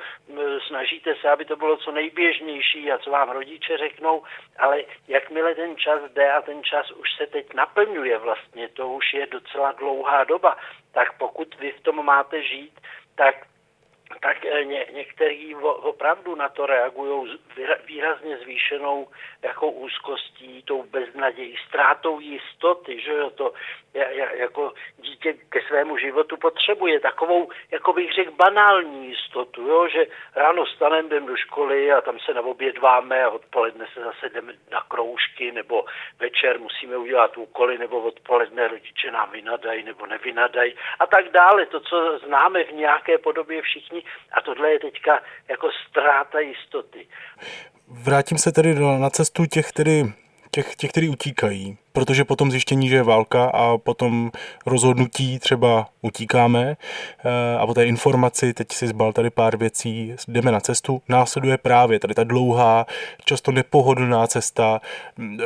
snažíte 0.67 1.15
se, 1.15 1.29
aby 1.29 1.45
to 1.45 1.55
bylo 1.55 1.77
co 1.77 1.91
nejběžnější 1.91 2.91
a 2.91 2.97
co 2.97 3.11
vám 3.11 3.29
rodiče 3.29 3.77
řeknou, 3.77 4.23
ale 4.59 4.83
jakmile 5.07 5.55
ten 5.55 5.77
čas 5.77 6.01
jde 6.13 6.31
a 6.31 6.41
ten 6.41 6.63
čas 6.63 6.91
už 6.91 7.07
se 7.17 7.27
teď 7.27 7.53
naplňuje 7.53 8.17
vlastně, 8.17 8.50
to 8.73 8.89
už 8.89 9.13
je 9.13 9.27
docela 9.27 9.71
dlouhá 9.71 10.23
doba, 10.23 10.57
tak 10.91 11.17
pokud 11.17 11.55
vy 11.59 11.71
v 11.71 11.81
tom 11.81 12.05
máte 12.05 12.43
žít, 12.43 12.81
tak 13.15 13.47
tak 14.21 14.45
eh, 14.45 14.65
ně, 14.65 14.85
někteří 14.93 15.55
opravdu 15.55 16.35
na 16.35 16.49
to 16.49 16.65
reagují 16.65 17.39
výrazně 17.85 18.37
zvýšenou 18.37 19.07
jako 19.41 19.71
úzkostí, 19.71 20.63
tou 20.63 20.83
beznadějí, 20.83 21.57
ztrátou 21.67 22.19
jistoty, 22.19 23.01
že 23.01 23.11
jo, 23.11 23.29
to 23.29 23.53
jako 24.33 24.73
dítě 24.97 25.33
ke 25.49 25.61
svému 25.61 25.97
životu 25.97 26.37
potřebuje 26.37 26.99
takovou, 26.99 27.49
jako 27.71 27.93
bych 27.93 28.13
řekl, 28.13 28.31
banální 28.31 29.07
jistotu, 29.07 29.61
jo, 29.61 29.87
že 29.87 30.05
ráno 30.35 30.65
stanem, 30.65 31.05
jdem 31.05 31.25
do 31.25 31.37
školy 31.37 31.91
a 31.91 32.01
tam 32.01 32.19
se 32.19 32.33
naobědváme 32.33 33.23
a 33.23 33.29
odpoledne 33.29 33.87
se 33.93 33.99
zase 33.99 34.29
jdeme 34.29 34.53
na 34.71 34.81
kroužky, 34.81 35.51
nebo 35.51 35.85
večer 36.19 36.59
musíme 36.59 36.97
udělat 36.97 37.37
úkoly, 37.37 37.77
nebo 37.77 38.01
odpoledne 38.01 38.67
rodiče 38.67 39.11
nám 39.11 39.31
vynadají 39.31 39.83
nebo 39.83 40.05
nevynadají 40.05 40.73
a 40.99 41.05
tak 41.05 41.29
dále. 41.29 41.65
To, 41.65 41.79
co 41.79 42.19
známe 42.19 42.63
v 42.63 42.71
nějaké 42.71 43.17
podobě 43.17 43.61
všichni 43.61 44.03
a 44.31 44.41
tohle 44.41 44.71
je 44.71 44.79
teďka 44.79 45.21
jako 45.49 45.69
ztráta 45.89 46.39
jistoty. 46.39 47.07
Vrátím 47.87 48.37
se 48.37 48.51
tedy 48.51 48.75
na 48.75 49.09
cestu 49.09 49.45
těch, 49.45 49.71
tedy, 49.71 50.03
těch, 50.51 50.75
těch, 50.75 50.91
kteří 50.91 51.09
utíkají 51.09 51.77
protože 51.93 52.25
potom 52.25 52.51
zjištění, 52.51 52.89
že 52.89 52.95
je 52.95 53.03
válka 53.03 53.45
a 53.45 53.77
potom 53.77 54.31
rozhodnutí 54.65 55.39
třeba 55.39 55.87
utíkáme 56.01 56.77
eh, 57.25 57.57
a 57.57 57.67
po 57.67 57.73
té 57.73 57.85
informaci, 57.85 58.53
teď 58.53 58.71
si 58.71 58.87
zbal 58.87 59.13
tady 59.13 59.29
pár 59.29 59.57
věcí, 59.57 60.13
jdeme 60.27 60.51
na 60.51 60.59
cestu, 60.59 61.01
následuje 61.09 61.57
právě 61.57 61.99
tady 61.99 62.13
ta 62.13 62.23
dlouhá, 62.23 62.85
často 63.25 63.51
nepohodlná 63.51 64.27
cesta, 64.27 64.81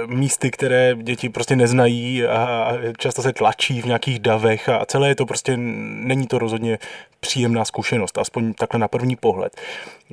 místy, 0.05 0.51
které 0.51 0.95
děti 1.01 1.29
prostě 1.29 1.55
neznají 1.55 2.25
a 2.25 2.71
často 2.97 3.21
se 3.21 3.33
tlačí 3.33 3.81
v 3.81 3.85
nějakých 3.85 4.19
davech 4.19 4.69
a 4.69 4.85
celé 4.85 5.07
je 5.07 5.15
to 5.15 5.25
prostě, 5.25 5.57
není 5.57 6.27
to 6.27 6.39
rozhodně 6.39 6.77
příjemná 7.19 7.65
zkušenost, 7.65 8.17
aspoň 8.17 8.53
takhle 8.53 8.79
na 8.79 8.87
první 8.87 9.15
pohled. 9.15 9.61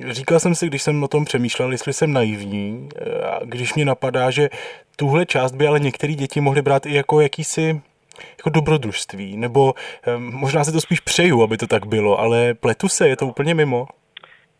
Říkal 0.09 0.39
jsem 0.39 0.55
si, 0.55 0.67
když 0.67 0.83
jsem 0.83 1.03
o 1.03 1.07
tom 1.07 1.25
přemýšlel, 1.25 1.71
jestli 1.71 1.93
jsem 1.93 2.13
naivní, 2.13 2.89
eh, 2.95 3.01
když 3.45 3.73
mě 3.73 3.85
napadá, 3.85 4.31
že 4.31 4.49
tuhle 4.95 5.25
část 5.25 5.51
by 5.51 5.67
ale 5.67 5.79
některé 5.79 6.13
děti 6.13 6.41
mohly 6.41 6.61
brát 6.61 6.85
i 6.85 6.95
jako 6.95 7.21
jakýsi 7.21 7.81
jako 8.37 8.49
dobrodružství, 8.49 9.37
nebo 9.37 9.73
eh, 10.07 10.17
možná 10.17 10.63
se 10.63 10.71
to 10.71 10.81
spíš 10.81 10.99
přeju, 10.99 11.43
aby 11.43 11.57
to 11.57 11.67
tak 11.67 11.85
bylo, 11.85 12.19
ale 12.19 12.53
pletu 12.53 12.87
se, 12.89 13.07
je 13.07 13.15
to 13.17 13.25
úplně 13.25 13.55
mimo? 13.55 13.87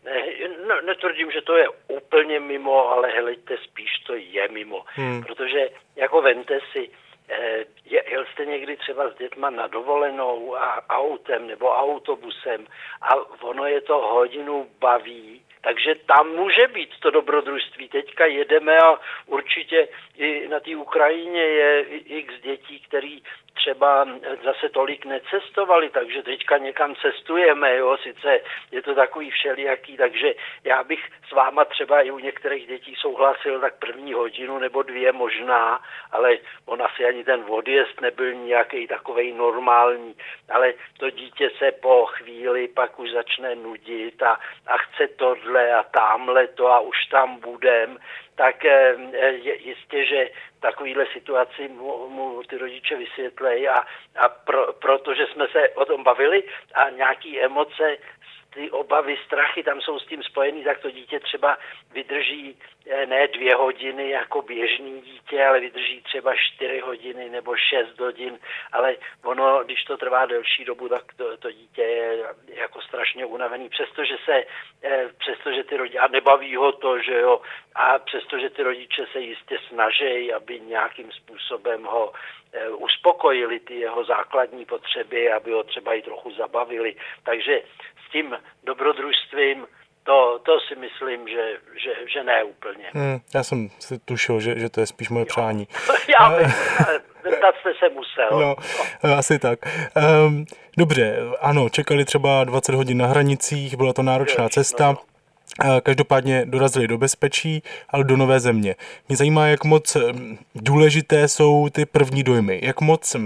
Ne, 0.04 0.22
no, 0.68 0.80
netvrdím, 0.80 1.30
že 1.30 1.42
to 1.42 1.56
je 1.56 1.66
úplně 1.88 2.40
mimo, 2.40 2.88
ale 2.88 3.08
helejte, 3.08 3.56
spíš 3.64 3.90
to 4.06 4.14
je 4.14 4.48
mimo, 4.48 4.84
hmm. 4.86 5.22
protože 5.22 5.68
jako 5.96 6.22
vente 6.22 6.58
si, 6.72 6.90
eh, 7.28 7.64
jel 8.10 8.24
jste 8.32 8.46
někdy 8.46 8.76
třeba 8.76 9.10
s 9.10 9.18
dětma 9.18 9.50
na 9.50 9.66
dovolenou 9.66 10.56
a 10.56 10.88
autem 10.88 11.46
nebo 11.46 11.70
autobusem 11.70 12.66
a 13.02 13.14
ono 13.42 13.66
je 13.66 13.80
to 13.80 13.98
hodinu 13.98 14.66
baví, 14.80 15.33
takže 15.64 15.94
tam 15.94 16.28
může 16.28 16.68
být 16.68 16.90
to 17.00 17.10
dobrodružství. 17.10 17.88
Teďka 17.88 18.26
jedeme 18.26 18.78
a 18.78 19.00
určitě 19.26 19.88
i 20.16 20.48
na 20.48 20.60
té 20.60 20.76
Ukrajině 20.76 21.42
je 21.42 21.84
x 22.04 22.34
dětí, 22.42 22.80
který 22.80 23.22
třeba 23.54 24.08
zase 24.44 24.68
tolik 24.68 25.04
necestovali, 25.04 25.90
takže 25.90 26.22
teďka 26.22 26.58
někam 26.58 26.94
cestujeme, 26.94 27.76
jo, 27.76 27.96
sice 28.02 28.40
je 28.70 28.82
to 28.82 28.94
takový 28.94 29.30
všelijaký, 29.30 29.96
takže 29.96 30.34
já 30.64 30.84
bych 30.84 31.10
s 31.28 31.32
váma 31.32 31.64
třeba 31.64 32.00
i 32.00 32.10
u 32.10 32.18
některých 32.18 32.66
dětí 32.66 32.94
souhlasil 32.94 33.60
tak 33.60 33.78
první 33.78 34.12
hodinu 34.12 34.58
nebo 34.58 34.82
dvě 34.82 35.12
možná, 35.12 35.80
ale 36.12 36.38
on 36.66 36.82
asi 36.82 37.04
ani 37.04 37.24
ten 37.24 37.44
odjezd 37.48 38.00
nebyl 38.00 38.34
nějaký 38.34 38.86
takový 38.86 39.32
normální, 39.32 40.14
ale 40.48 40.72
to 40.98 41.10
dítě 41.10 41.50
se 41.58 41.72
po 41.72 42.06
chvíli 42.06 42.68
pak 42.68 42.98
už 42.98 43.10
začne 43.10 43.54
nudit 43.54 44.22
a, 44.22 44.38
a 44.66 44.76
chce 44.78 45.08
tohle 45.08 45.74
a 45.74 45.82
tamhle 45.82 46.46
to 46.46 46.66
a 46.66 46.80
už 46.80 47.06
tam 47.10 47.40
budem, 47.40 47.98
tak 48.34 48.64
eh, 48.64 48.94
je, 49.30 49.62
jistě, 49.62 50.06
že 50.06 50.30
takovýhle 50.60 51.06
situaci 51.12 51.68
mu, 51.68 52.08
mu 52.08 52.42
ty 52.42 52.58
rodiče 52.58 52.96
vysvětlejí 52.96 53.68
a, 53.68 53.84
a 54.16 54.28
pro, 54.28 54.72
protože 54.72 55.26
jsme 55.26 55.48
se 55.48 55.68
o 55.68 55.84
tom 55.84 56.02
bavili 56.02 56.42
a 56.74 56.90
nějaký 56.90 57.40
emoce 57.40 57.96
ty 58.54 58.70
obavy, 58.70 59.16
strachy 59.26 59.62
tam 59.62 59.80
jsou 59.80 59.98
s 59.98 60.06
tím 60.06 60.22
spojený, 60.22 60.64
tak 60.64 60.78
to 60.78 60.90
dítě 60.90 61.20
třeba 61.20 61.58
vydrží 61.92 62.58
eh, 62.86 63.06
ne 63.06 63.28
dvě 63.28 63.54
hodiny 63.54 64.10
jako 64.10 64.42
běžný 64.42 65.00
dítě, 65.00 65.44
ale 65.44 65.60
vydrží 65.60 66.02
třeba 66.02 66.34
čtyři 66.36 66.80
hodiny 66.80 67.30
nebo 67.30 67.56
šest 67.56 68.00
hodin, 68.00 68.38
ale 68.72 68.96
ono, 69.24 69.64
když 69.64 69.84
to 69.84 69.96
trvá 69.96 70.26
delší 70.26 70.64
dobu, 70.64 70.88
tak 70.88 71.14
to, 71.16 71.36
to 71.36 71.50
dítě 71.50 71.82
je 71.82 72.24
jako 72.46 72.80
strašně 72.80 73.26
unavený, 73.26 73.68
přestože 73.68 74.16
se, 74.24 74.44
eh, 74.82 75.08
přestože 75.18 75.64
ty 75.64 75.76
rodiče, 75.76 75.98
a 75.98 76.08
nebaví 76.08 76.56
ho 76.56 76.72
to, 76.72 76.98
že 76.98 77.14
jo, 77.20 77.40
a 77.74 77.98
přestože 77.98 78.50
ty 78.50 78.62
rodiče 78.62 79.06
se 79.12 79.20
jistě 79.20 79.58
snaží, 79.68 80.32
aby 80.32 80.60
nějakým 80.60 81.12
způsobem 81.12 81.84
ho 81.84 82.12
uspokojili 82.76 83.60
ty 83.60 83.74
jeho 83.74 84.04
základní 84.04 84.64
potřeby, 84.64 85.32
aby 85.32 85.52
ho 85.52 85.62
třeba 85.62 85.94
i 85.94 86.02
trochu 86.02 86.32
zabavili. 86.34 86.96
Takže 87.22 87.62
tím 88.12 88.36
dobrodružstvím, 88.64 89.66
to, 90.04 90.40
to 90.42 90.52
si 90.68 90.74
myslím, 90.76 91.28
že, 91.28 91.56
že, 91.84 91.90
že 92.12 92.24
ne 92.24 92.44
úplně. 92.44 92.84
Hmm, 92.92 93.20
já 93.34 93.42
jsem 93.42 93.68
si 93.78 93.98
tušil, 93.98 94.40
že, 94.40 94.58
že 94.58 94.68
to 94.68 94.80
je 94.80 94.86
spíš 94.86 95.08
moje 95.10 95.24
přání. 95.24 95.68
já 96.20 96.30
bych, 96.38 96.46
zeptat 97.22 97.54
jste 97.60 97.72
se 97.78 97.88
musel. 97.88 98.56
No, 99.04 99.14
asi 99.14 99.38
tak. 99.38 99.58
Um, 100.26 100.44
dobře, 100.78 101.16
ano, 101.40 101.68
čekali 101.68 102.04
třeba 102.04 102.44
20 102.44 102.74
hodin 102.74 102.98
na 102.98 103.06
hranicích, 103.06 103.76
byla 103.76 103.92
to 103.92 104.02
náročná 104.02 104.48
cesta. 104.48 104.92
No. 104.92 105.13
Každopádně 105.82 106.44
dorazili 106.44 106.88
do 106.88 106.98
bezpečí, 106.98 107.62
ale 107.88 108.04
do 108.04 108.16
nové 108.16 108.40
země. 108.40 108.74
Mě 109.08 109.16
zajímá, 109.16 109.46
jak 109.46 109.64
moc 109.64 109.96
důležité 110.54 111.28
jsou 111.28 111.68
ty 111.72 111.86
první 111.86 112.22
dojmy. 112.22 112.60
Jak 112.62 112.80
moc 112.80 113.16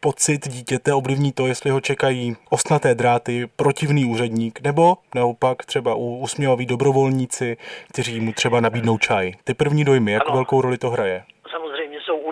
pocit 0.00 0.48
dítěte 0.48 0.94
ovlivní 0.94 1.32
to, 1.32 1.46
jestli 1.46 1.70
ho 1.70 1.80
čekají 1.80 2.36
osnaté 2.50 2.94
dráty, 2.94 3.48
protivný 3.56 4.04
úředník, 4.04 4.60
nebo 4.60 4.96
naopak 5.14 5.64
třeba 5.64 5.94
usměvaví 5.94 6.66
dobrovolníci, 6.66 7.56
kteří 7.88 8.20
mu 8.20 8.32
třeba 8.32 8.60
nabídnou 8.60 8.98
čaj. 8.98 9.32
Ty 9.44 9.54
první 9.54 9.84
dojmy, 9.84 10.12
jak 10.12 10.22
ano. 10.26 10.34
velkou 10.34 10.60
roli 10.60 10.78
to 10.78 10.90
hraje? 10.90 11.22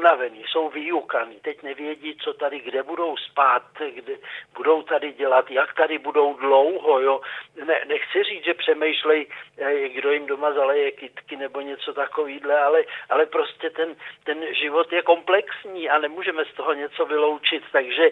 Unavení, 0.09 0.45
jsou 0.49 0.69
vyjukaní, 0.69 1.37
teď 1.43 1.63
nevědí, 1.63 2.17
co 2.25 2.33
tady, 2.33 2.61
kde 2.61 2.83
budou 2.83 3.17
spát, 3.17 3.63
kde 3.95 4.13
budou 4.55 4.83
tady 4.83 5.13
dělat, 5.13 5.51
jak 5.51 5.75
tady 5.75 5.99
budou 5.99 6.35
dlouho, 6.35 7.01
jo. 7.01 7.21
Ne, 7.65 7.81
nechci 7.87 8.23
říct, 8.23 8.45
že 8.45 8.55
přemýšlej, 8.55 9.27
eh, 9.59 9.89
kdo 9.89 10.13
jim 10.13 10.27
doma 10.27 10.53
zaleje 10.53 10.91
kytky 10.91 11.37
nebo 11.37 11.61
něco 11.61 11.93
takovýhle, 11.95 12.61
ale, 12.61 12.85
ale 13.11 13.27
prostě 13.27 13.71
ten, 13.71 13.97
ten 14.25 14.55
život 14.55 14.93
je 14.93 15.03
komplexní 15.03 15.91
a 15.91 15.99
nemůžeme 15.99 16.45
z 16.45 16.53
toho 16.57 16.73
něco 16.73 17.07
vyloučit, 17.07 17.65
takže 17.73 18.11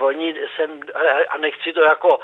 oni 0.00 0.34
sem, 0.56 0.80
a 1.28 1.38
nechci 1.38 1.72
to 1.72 1.82
jako 1.82 2.20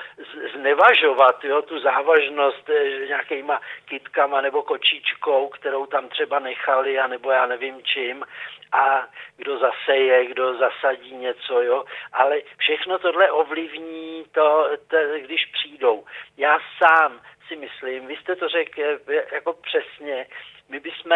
znevažovat, 0.54 1.44
jo, 1.44 1.62
tu 1.62 1.80
závažnost 1.80 2.70
eh, 2.70 3.06
nějakýma 3.06 3.61
kytkama 3.85 4.40
nebo 4.40 4.62
kočičkou, 4.62 5.49
kterou 5.49 5.87
tam 5.87 6.08
třeba 6.08 6.38
nechali, 6.38 6.99
a 6.99 7.06
nebo 7.06 7.30
já 7.30 7.46
nevím 7.46 7.82
čím, 7.82 8.25
a 8.73 9.05
kdo 9.36 9.58
zaseje, 9.58 10.26
kdo 10.26 10.58
zasadí 10.58 11.14
něco, 11.14 11.62
jo. 11.62 11.84
Ale 12.12 12.40
všechno 12.58 12.98
tohle 12.98 13.30
ovlivní 13.30 14.25
to, 14.32 14.68
to 14.88 14.96
když 15.18 15.46
přijdou. 15.46 16.04
Já 16.36 16.58
sám 16.78 17.20
si 17.48 17.56
myslím, 17.56 18.06
vy 18.06 18.16
jste 18.16 18.36
to 18.36 18.48
řekl 18.48 18.80
eh, 18.82 19.34
jako 19.34 19.52
přesně, 19.52 20.26
my 20.68 20.80
bychom, 20.80 21.12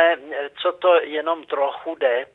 co 0.62 0.73
to 0.73 1.00
jenom 1.02 1.44
trochu 1.44 1.94
jde, 1.94 2.26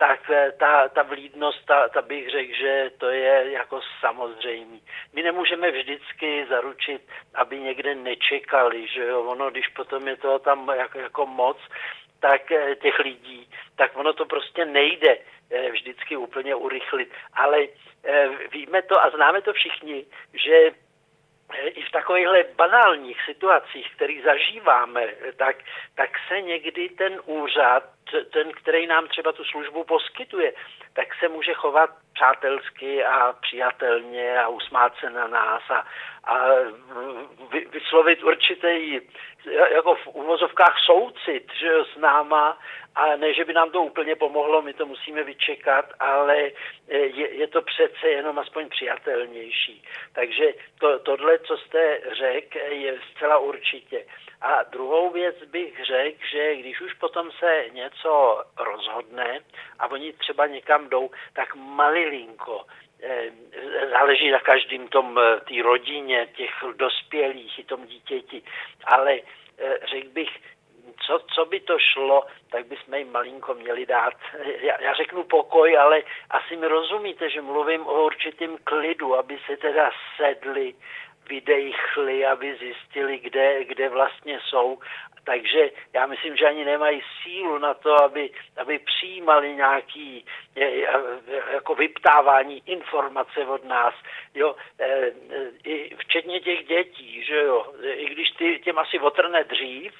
tak 0.00 0.30
eh, 0.30 0.52
ta, 0.58 0.88
ta 0.88 1.02
vlídnost, 1.02 1.66
ta, 1.66 1.88
ta 1.88 2.02
bych 2.02 2.30
řekl, 2.30 2.52
že 2.54 2.90
to 2.98 3.08
je 3.10 3.52
jako 3.52 3.80
samozřejmý. 4.00 4.82
My 5.12 5.22
nemůžeme 5.22 5.70
vždycky 5.70 6.46
zaručit, 6.48 7.02
aby 7.34 7.60
někde 7.60 7.94
nečekali, 7.94 8.88
že 8.88 9.04
jo, 9.06 9.22
ono, 9.22 9.50
když 9.50 9.68
potom 9.68 10.08
je 10.08 10.16
toho 10.16 10.38
tam 10.38 10.68
jako, 10.68 10.98
jako 10.98 11.26
moc, 11.26 11.58
tak 12.20 12.42
těch 12.82 12.98
lidí, 12.98 13.50
tak 13.76 13.96
ono 13.96 14.12
to 14.12 14.24
prostě 14.26 14.64
nejde 14.64 15.18
vždycky 15.70 16.16
úplně 16.16 16.54
urychlit. 16.54 17.12
Ale 17.32 17.58
víme 18.52 18.82
to 18.82 19.04
a 19.04 19.10
známe 19.10 19.42
to 19.42 19.52
všichni, 19.52 20.04
že 20.34 20.70
i 21.64 21.82
v 21.82 21.90
takovýchhle 21.90 22.44
banálních 22.56 23.22
situacích, 23.24 23.94
které 23.96 24.14
zažíváme, 24.24 25.08
tak, 25.36 25.56
tak 25.94 26.10
se 26.28 26.40
někdy 26.40 26.88
ten 26.88 27.20
úřad, 27.24 27.84
ten, 28.32 28.52
který 28.52 28.86
nám 28.86 29.08
třeba 29.08 29.32
tu 29.32 29.44
službu 29.44 29.84
poskytuje, 29.84 30.52
tak 30.92 31.14
se 31.14 31.28
může 31.28 31.54
chovat 31.54 31.90
přátelsky 32.14 33.04
a 33.04 33.32
přijatelně 33.32 34.40
a 34.40 34.48
usmát 34.48 34.92
se 35.00 35.10
na 35.10 35.26
nás 35.26 35.62
a, 35.70 35.86
a 36.24 36.46
vyslovit 37.72 38.22
určitý 38.22 39.00
jako 39.70 39.94
v 39.94 40.06
uvozovkách 40.06 40.76
soucit 40.86 41.52
že 41.60 41.70
s 41.92 41.96
náma 41.96 42.58
a 42.94 43.16
ne, 43.16 43.34
že 43.34 43.44
by 43.44 43.52
nám 43.52 43.70
to 43.70 43.82
úplně 43.82 44.16
pomohlo, 44.16 44.62
my 44.62 44.72
to 44.74 44.86
musíme 44.86 45.22
vyčekat, 45.24 45.92
ale 46.00 46.50
je, 46.88 47.34
je 47.34 47.46
to 47.46 47.62
přece 47.62 48.08
jenom 48.08 48.38
aspoň 48.38 48.68
přijatelnější. 48.68 49.82
Takže 50.12 50.54
to, 50.78 50.98
tohle, 50.98 51.38
co 51.38 51.56
jste 51.56 52.00
řekl, 52.12 52.58
je 52.70 52.98
zcela 53.10 53.38
určitě. 53.38 54.04
A 54.40 54.62
druhou 54.62 55.10
věc 55.10 55.36
bych 55.44 55.84
řekl, 55.84 56.26
že 56.30 56.56
když 56.56 56.80
už 56.80 56.94
potom 56.94 57.30
se 57.30 57.64
něco 57.72 58.44
rozhodne 58.58 59.40
a 59.78 59.90
oni 59.90 60.12
třeba 60.12 60.46
někam 60.46 60.88
jdou, 60.88 61.10
tak 61.32 61.54
malilinko, 61.54 62.64
eh, 63.02 63.30
záleží 63.90 64.30
na 64.30 64.40
každém 64.40 64.88
tom, 64.88 65.18
eh, 65.18 65.40
té 65.40 65.62
rodině, 65.62 66.26
těch 66.36 66.50
dospělých 66.76 67.58
i 67.58 67.64
tom 67.64 67.86
dítěti, 67.86 68.42
ale 68.84 69.20
eh, 69.58 69.78
řekl 69.86 70.08
bych, 70.08 70.30
co, 71.06 71.18
co 71.34 71.44
by 71.44 71.60
to 71.60 71.78
šlo, 71.78 72.26
tak 72.50 72.66
bychom 72.66 72.94
jim 72.94 73.12
malinko 73.12 73.54
měli 73.54 73.86
dát. 73.86 74.14
Já, 74.60 74.82
já 74.82 74.94
řeknu 74.94 75.24
pokoj, 75.24 75.78
ale 75.78 76.02
asi 76.30 76.56
mi 76.56 76.66
rozumíte, 76.66 77.30
že 77.30 77.40
mluvím 77.40 77.86
o 77.86 78.04
určitým 78.04 78.58
klidu, 78.64 79.16
aby 79.16 79.38
se 79.46 79.56
teda 79.56 79.90
sedli, 80.16 80.74
vydechli, 81.30 82.26
aby 82.26 82.56
zjistili, 82.56 83.18
kde, 83.18 83.64
kde 83.64 83.88
vlastně 83.88 84.38
jsou. 84.48 84.78
Takže 85.24 85.70
já 85.92 86.06
myslím, 86.06 86.36
že 86.36 86.46
ani 86.46 86.64
nemají 86.64 87.02
sílu 87.22 87.58
na 87.58 87.74
to, 87.74 88.02
aby, 88.02 88.30
aby 88.56 88.78
přijímali 88.78 89.54
nějaký 89.54 90.24
jako 91.52 91.74
vyptávání 91.74 92.62
informace 92.66 93.46
od 93.46 93.64
nás, 93.64 93.94
jo, 94.34 94.56
e, 94.78 94.86
e, 94.86 95.12
i 95.64 95.96
včetně 95.96 96.40
těch 96.40 96.66
dětí, 96.66 97.24
že 97.24 97.36
jo, 97.36 97.74
i 97.82 98.06
když 98.06 98.30
ty, 98.30 98.58
těm 98.58 98.78
asi 98.78 98.98
otrne 98.98 99.44
dřív, 99.44 99.92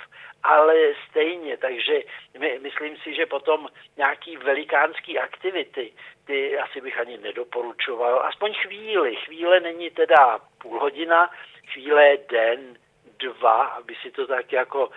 ale 0.43 0.75
stejně, 1.11 1.57
takže 1.57 2.03
my, 2.39 2.59
myslím 2.62 2.97
si, 2.97 3.15
že 3.15 3.27
potom 3.27 3.69
nějaký 3.97 4.37
velikánský 4.37 5.19
aktivity, 5.19 5.93
ty 6.27 6.59
asi 6.59 6.81
bych 6.81 7.00
ani 7.00 7.19
nedoporučoval, 7.19 8.23
aspoň 8.23 8.55
chvíli, 8.55 9.17
chvíle 9.17 9.61
není 9.61 9.91
teda 9.91 10.41
půl 10.62 10.81
hodina, 10.81 11.31
chvíle 11.73 12.17
den, 12.29 12.79
dva, 13.23 13.62
aby 13.65 13.95
si 14.03 14.11
to 14.11 14.27
tak 14.27 14.53
jako 14.53 14.89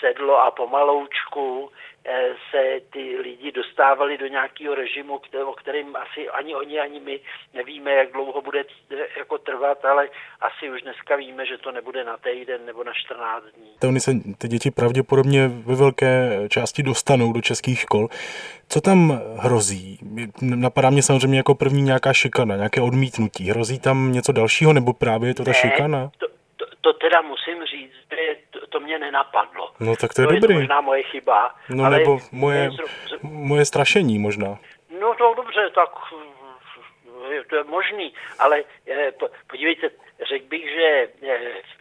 sedlo 0.00 0.42
a 0.42 0.50
pomaloučku 0.50 1.70
eh, 2.04 2.34
se 2.50 2.80
ty 2.92 3.16
lidi 3.22 3.52
dostávali 3.52 4.18
do 4.18 4.26
nějakého 4.26 4.74
režimu, 4.74 5.20
o 5.46 5.52
kterým 5.52 5.96
asi 5.96 6.28
ani 6.28 6.54
oni, 6.54 6.80
ani 6.80 7.00
my 7.00 7.20
nevíme, 7.54 7.92
jak 7.92 8.12
dlouho 8.12 8.42
bude 8.42 8.64
jako 9.18 9.38
trvat, 9.38 9.84
ale 9.84 10.08
asi 10.40 10.70
už 10.70 10.82
dneska 10.82 11.16
víme, 11.16 11.46
že 11.46 11.58
to 11.58 11.72
nebude 11.72 12.04
na 12.04 12.16
týden 12.16 12.66
nebo 12.66 12.84
na 12.84 12.92
14 12.92 13.44
dní. 13.44 13.70
To 13.78 13.88
oni 13.88 14.00
se 14.00 14.12
ty 14.38 14.48
děti 14.48 14.70
pravděpodobně 14.70 15.48
ve 15.48 15.74
velké 15.74 16.30
části 16.48 16.82
dostanou 16.82 17.32
do 17.32 17.40
českých 17.40 17.78
škol. 17.78 18.08
Co 18.68 18.80
tam 18.80 19.20
hrozí? 19.36 19.98
Napadá 20.42 20.90
mě 20.90 21.02
samozřejmě 21.02 21.38
jako 21.38 21.54
první 21.54 21.82
nějaká 21.82 22.12
šikana, 22.12 22.56
nějaké 22.56 22.80
odmítnutí. 22.80 23.50
Hrozí 23.50 23.80
tam 23.80 24.12
něco 24.12 24.32
dalšího 24.32 24.72
nebo 24.72 24.92
právě 24.92 25.30
je 25.30 25.34
to 25.34 25.44
ta 25.44 25.50
ne, 25.50 25.54
šikana? 25.54 26.10
To, 26.18 26.26
to 26.88 26.92
teda 26.92 27.20
musím 27.20 27.64
říct, 27.64 27.92
že 28.10 28.36
to, 28.50 28.66
to 28.66 28.80
mě 28.80 28.98
nenapadlo. 28.98 29.72
No 29.80 29.96
tak 29.96 30.14
to 30.14 30.22
je 30.22 30.26
to 30.26 30.34
dobrý. 30.34 30.54
Je 30.54 30.60
možná 30.60 30.80
moje 30.80 31.02
chyba. 31.02 31.54
No 31.68 31.84
ale 31.84 31.98
nebo 31.98 32.18
moje, 32.32 32.70
moje 33.22 33.64
strašení 33.64 34.18
možná. 34.18 34.58
No 35.00 35.14
to 35.14 35.34
dobře, 35.34 35.70
tak 35.74 35.90
to 37.48 37.56
je 37.56 37.64
možný, 37.64 38.14
ale 38.38 38.64
podívejte, 39.46 39.90
řekl 40.28 40.46
bych, 40.46 40.70
že 40.70 41.08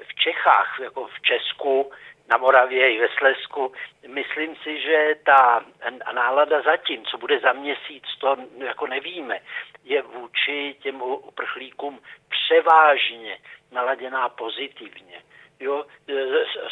v 0.08 0.16
Čechách, 0.16 0.80
jako 0.84 1.08
v 1.08 1.22
Česku, 1.22 1.92
na 2.30 2.38
Moravě 2.38 2.96
i 2.96 3.00
ve 3.00 3.08
Slesku, 3.18 3.72
myslím 4.08 4.56
si, 4.56 4.82
že 4.82 5.16
ta 5.26 5.66
nálada 6.14 6.62
zatím, 6.62 7.06
co 7.06 7.18
bude 7.18 7.40
za 7.40 7.54
měsíc, 7.54 8.04
to 8.20 8.36
jako 8.58 8.88
nevíme, 8.88 9.40
je 9.84 10.02
vůči 10.02 10.76
těm 10.80 11.02
uprchlíkům 11.02 12.00
převážně 12.48 13.38
naladěná 13.72 14.30
pozitivně. 14.30 15.22
Jo, 15.60 15.86
e, 16.10 16.16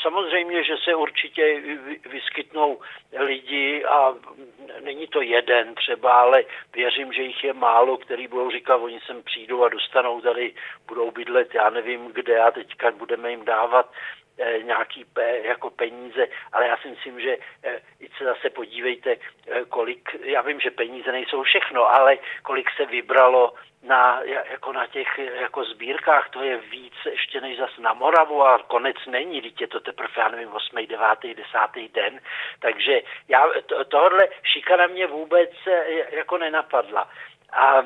samozřejmě, 0.01 0.63
že 0.63 0.73
se 0.83 0.95
určitě 0.95 1.61
vyskytnou 2.09 2.79
lidi 3.17 3.85
a 3.85 4.13
není 4.79 5.07
to 5.07 5.21
jeden 5.21 5.75
třeba, 5.75 6.11
ale 6.13 6.43
věřím, 6.73 7.13
že 7.13 7.21
jich 7.21 7.43
je 7.43 7.53
málo, 7.53 7.97
který 7.97 8.27
budou 8.27 8.51
říkat, 8.51 8.75
oni 8.75 8.99
sem 9.05 9.23
přijdou 9.23 9.63
a 9.63 9.69
dostanou 9.69 10.21
tady, 10.21 10.53
budou 10.87 11.11
bydlet, 11.11 11.55
já 11.55 11.69
nevím 11.69 12.11
kde 12.13 12.39
a 12.39 12.51
teďka 12.51 12.91
budeme 12.91 13.31
jim 13.31 13.45
dávat 13.45 13.91
nějaký 14.63 15.05
jako 15.43 15.69
peníze, 15.69 16.27
ale 16.51 16.67
já 16.67 16.77
si 16.77 16.87
myslím, 16.87 17.21
že 17.21 17.37
eh, 17.63 17.81
i 17.99 18.09
se 18.17 18.23
zase 18.23 18.49
podívejte, 18.49 19.11
eh, 19.11 19.65
kolik, 19.69 20.15
já 20.23 20.41
vím, 20.41 20.59
že 20.59 20.71
peníze 20.71 21.11
nejsou 21.11 21.43
všechno, 21.43 21.93
ale 21.93 22.17
kolik 22.43 22.69
se 22.77 22.85
vybralo 22.85 23.53
na, 23.83 24.21
jako 24.51 24.73
na 24.73 24.87
těch 24.87 25.07
jako 25.17 25.63
sbírkách, 25.63 26.29
to 26.29 26.43
je 26.43 26.57
víc 26.57 26.93
ještě 27.05 27.41
než 27.41 27.57
zase 27.57 27.81
na 27.81 27.93
Moravu 27.93 28.43
a 28.43 28.59
konec 28.59 28.95
není, 29.07 29.41
teď 29.41 29.61
je 29.61 29.67
to 29.67 29.79
teprve, 29.79 30.13
já 30.17 30.29
nevím, 30.29 30.53
8., 30.53 30.87
9., 30.87 30.99
10. 31.21 31.91
den, 31.93 32.19
takže 32.59 33.01
já, 33.27 33.45
to, 33.65 33.85
tohle 33.85 34.27
šikana 34.43 34.87
mě 34.87 35.07
vůbec 35.07 35.51
jako 36.11 36.37
nenapadla. 36.37 37.09
A 37.53 37.85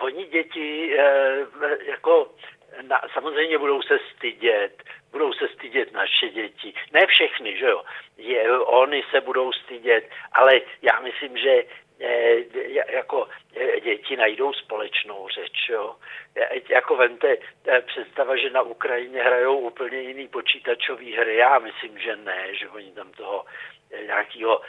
oni 0.00 0.24
děti 0.24 0.96
jako 1.86 2.30
na, 2.88 3.00
samozřejmě 3.12 3.58
budou 3.58 3.82
se 3.82 3.98
stydět, 4.16 4.82
budou 5.10 5.32
se 5.32 5.48
stydět 5.48 5.92
naše 5.92 6.28
děti. 6.28 6.74
Ne 6.92 7.06
všechny, 7.06 7.58
že 7.58 7.66
jo. 7.66 7.82
Je, 8.18 8.50
oni 8.58 9.02
se 9.10 9.20
budou 9.20 9.52
stydět, 9.52 10.10
ale 10.32 10.60
já 10.82 11.00
myslím, 11.00 11.36
že 11.36 11.64
e, 12.00 12.36
jako 12.92 13.28
e, 13.56 13.80
děti 13.80 14.16
najdou 14.16 14.52
společnou 14.52 15.28
řeč, 15.28 15.68
jo. 15.68 15.96
E, 16.36 16.60
jako 16.68 16.96
vemte 16.96 17.36
představa, 17.86 18.36
že 18.36 18.50
na 18.50 18.62
Ukrajině 18.62 19.22
hrajou 19.22 19.58
úplně 19.58 20.00
jiný 20.00 20.28
počítačový 20.28 21.12
hry. 21.12 21.36
Já 21.36 21.58
myslím, 21.58 21.98
že 21.98 22.16
ne, 22.16 22.54
že 22.54 22.68
oni 22.68 22.92
tam 22.92 23.12
toho 23.12 23.44
nějakého 24.06 24.60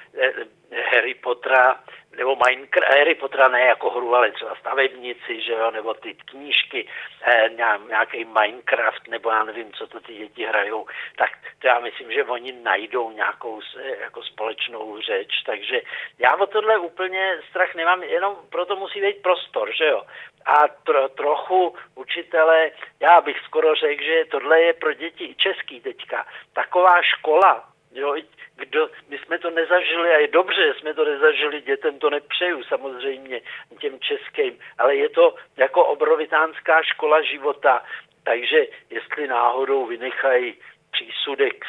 Harry 0.91 1.13
Pottera 1.13 1.79
nebo 2.17 2.37
Minecraft, 2.47 2.97
Harry 2.97 3.15
Pottera 3.15 3.47
ne 3.47 3.61
jako 3.61 3.89
hru, 3.89 4.15
ale 4.15 4.31
třeba 4.31 4.55
stavebnici, 4.55 5.41
že 5.41 5.51
jo, 5.51 5.71
nebo 5.71 5.93
ty 5.93 6.13
knížky, 6.13 6.87
eh, 7.27 7.49
nějaký 7.87 8.25
Minecraft, 8.25 9.07
nebo 9.07 9.29
já 9.29 9.43
nevím, 9.43 9.73
co 9.73 9.87
to 9.87 9.99
ty 9.99 10.15
děti 10.15 10.45
hrajou, 10.45 10.87
tak 11.17 11.29
to 11.59 11.67
já 11.67 11.79
myslím, 11.79 12.11
že 12.11 12.23
oni 12.23 12.51
najdou 12.51 13.11
nějakou 13.11 13.61
jako 13.99 14.23
společnou 14.23 15.01
řeč, 15.01 15.43
takže 15.45 15.81
já 16.19 16.35
o 16.35 16.45
tohle 16.45 16.77
úplně 16.77 17.37
strach 17.49 17.75
nemám, 17.75 18.03
jenom 18.03 18.37
proto 18.49 18.75
musí 18.75 19.01
být 19.01 19.21
prostor, 19.21 19.75
že 19.75 19.85
jo. 19.85 20.01
A 20.45 20.67
tro, 20.67 21.09
trochu 21.09 21.75
učitele, 21.95 22.71
já 22.99 23.21
bych 23.21 23.39
skoro 23.45 23.75
řekl, 23.75 24.03
že 24.03 24.25
tohle 24.25 24.61
je 24.61 24.73
pro 24.73 24.93
děti 24.93 25.23
i 25.23 25.35
český 25.35 25.81
teďka. 25.81 26.27
Taková 26.53 27.01
škola, 27.01 27.72
Jo, 27.93 28.15
kdo, 28.55 28.89
my 29.09 29.17
jsme 29.17 29.39
to 29.39 29.49
nezažili 29.49 30.09
a 30.09 30.17
je 30.17 30.27
dobře, 30.27 30.67
že 30.67 30.79
jsme 30.79 30.93
to 30.93 31.05
nezažili, 31.05 31.61
dětem 31.61 31.99
to 31.99 32.09
nepřeju 32.09 32.63
samozřejmě, 32.63 33.41
těm 33.79 33.99
českým, 33.99 34.59
ale 34.77 34.95
je 34.95 35.09
to 35.09 35.35
jako 35.57 35.85
obrovitánská 35.85 36.83
škola 36.83 37.21
života, 37.21 37.83
takže 38.23 38.67
jestli 38.89 39.27
náhodou 39.27 39.85
vynechají 39.85 40.55
přísudek 40.91 41.65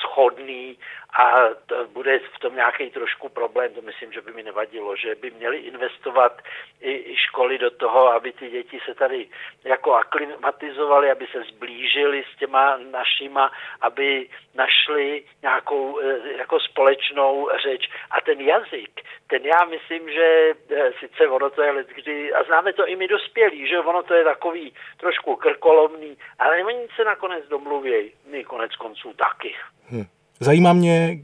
schodný 0.00 0.78
a 1.18 1.48
to 1.66 1.86
bude 1.86 2.18
v 2.18 2.38
tom 2.38 2.54
nějaký 2.54 2.90
trošku 2.90 3.28
problém, 3.28 3.74
to 3.74 3.82
myslím, 3.82 4.12
že 4.12 4.20
by 4.20 4.32
mi 4.32 4.42
nevadilo, 4.42 4.96
že 4.96 5.14
by 5.14 5.30
měli 5.30 5.56
investovat 5.56 6.42
i, 6.80 6.92
i 7.12 7.16
školy 7.16 7.58
do 7.58 7.70
toho, 7.70 8.12
aby 8.12 8.32
ty 8.32 8.50
děti 8.50 8.78
se 8.84 8.94
tady 8.94 9.28
jako 9.64 9.94
aklimatizovaly, 9.94 11.10
aby 11.10 11.26
se 11.26 11.42
zblížili 11.42 12.24
s 12.34 12.38
těma 12.38 12.76
našima, 12.76 13.52
aby 13.80 14.28
našli 14.54 15.24
nějakou 15.42 16.00
e, 16.00 16.18
jako 16.38 16.60
společnou 16.60 17.50
řeč. 17.62 17.90
A 18.10 18.20
ten 18.20 18.40
jazyk, 18.40 19.00
ten 19.26 19.42
já 19.42 19.64
myslím, 19.64 20.10
že 20.10 20.54
e, 20.70 20.92
sice 21.00 21.28
ono 21.28 21.50
to 21.50 21.62
je 21.62 21.84
kdy, 21.94 22.32
a 22.32 22.44
známe 22.44 22.72
to 22.72 22.88
i 22.88 22.96
my 22.96 23.08
dospělí, 23.08 23.68
že 23.68 23.80
ono 23.80 24.02
to 24.02 24.14
je 24.14 24.24
takový 24.24 24.74
trošku 24.96 25.36
krkolomný, 25.36 26.18
ale 26.38 26.64
oni 26.64 26.88
se 26.96 27.04
nakonec 27.04 27.48
domluvějí, 27.48 28.12
my 28.26 28.44
konec 28.44 28.76
konců 28.76 29.12
taky. 29.12 29.54
Hmm. 29.90 30.04
Zajímá 30.40 30.72
mě, 30.72 31.18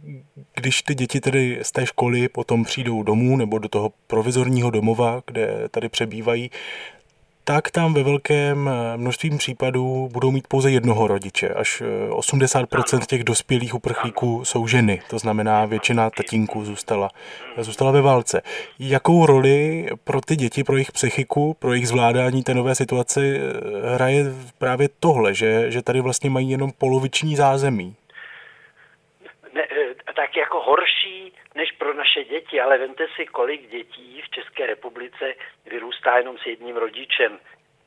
když 0.55 0.83
ty 0.83 0.95
děti 0.95 1.21
tedy 1.21 1.59
z 1.63 1.73
té 1.73 1.87
školy 1.87 2.29
potom 2.29 2.65
přijdou 2.65 3.03
domů 3.03 3.37
nebo 3.37 3.59
do 3.59 3.69
toho 3.69 3.93
provizorního 4.07 4.71
domova, 4.71 5.23
kde 5.27 5.69
tady 5.71 5.89
přebývají, 5.89 6.51
tak 7.49 7.71
tam 7.71 7.95
ve 7.95 8.03
velkém 8.03 8.69
eh, 8.69 8.97
množství 8.97 9.39
případů 9.39 10.09
budou 10.13 10.31
mít 10.31 10.47
pouze 10.49 10.71
jednoho 10.71 11.07
rodiče. 11.07 11.49
Až 11.49 11.83
80% 12.11 12.99
eh, 13.03 13.07
těch 13.07 13.25
dospělých 13.25 13.75
uprchlíků 13.75 14.45
jsou 14.45 14.67
ženy, 14.67 15.01
to 15.11 15.19
znamená 15.19 15.65
většina 15.65 16.11
tatínků 16.11 16.65
zůstala, 16.65 17.11
zůstala 17.59 17.91
ve 17.91 18.01
válce. 18.01 18.43
Jakou 18.79 19.27
roli 19.27 19.87
pro 20.05 20.21
ty 20.21 20.37
děti, 20.37 20.65
pro 20.65 20.77
jejich 20.77 20.93
psychiku, 20.93 21.57
pro 21.59 21.73
jejich 21.73 21.89
zvládání 21.89 22.43
té 22.43 22.55
nové 22.55 22.75
situace 22.75 23.21
eh, 23.23 23.95
hraje 23.95 24.25
právě 24.59 24.89
tohle, 25.01 25.35
že, 25.35 25.71
že 25.71 25.83
tady 25.83 26.01
vlastně 26.01 26.31
mají 26.31 26.51
jenom 26.51 26.73
poloviční 26.79 27.37
zázemí? 27.37 27.95
Tak 30.17 30.37
jako 30.37 30.61
horší 30.61 31.33
než 31.55 31.73
pro 31.73 31.95
naše 31.95 32.25
děti, 32.25 32.61
ale 32.61 32.79
vemte 32.79 33.07
si, 33.17 33.27
kolik 33.27 33.71
dětí 33.71 34.23
v 34.23 34.31
České 34.31 34.67
republice 34.67 35.35
vyrůstá 35.67 36.19
jenom 36.19 36.39
s 36.39 36.47
jedním 36.47 36.77
rodičem, 36.77 37.39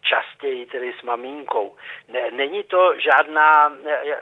častěji 0.01 0.65
tedy 0.65 0.93
s 0.99 1.01
maminkou. 1.01 1.75
Ne, 2.07 2.31
není 2.31 2.63
to 2.63 2.93
žádná 2.99 3.77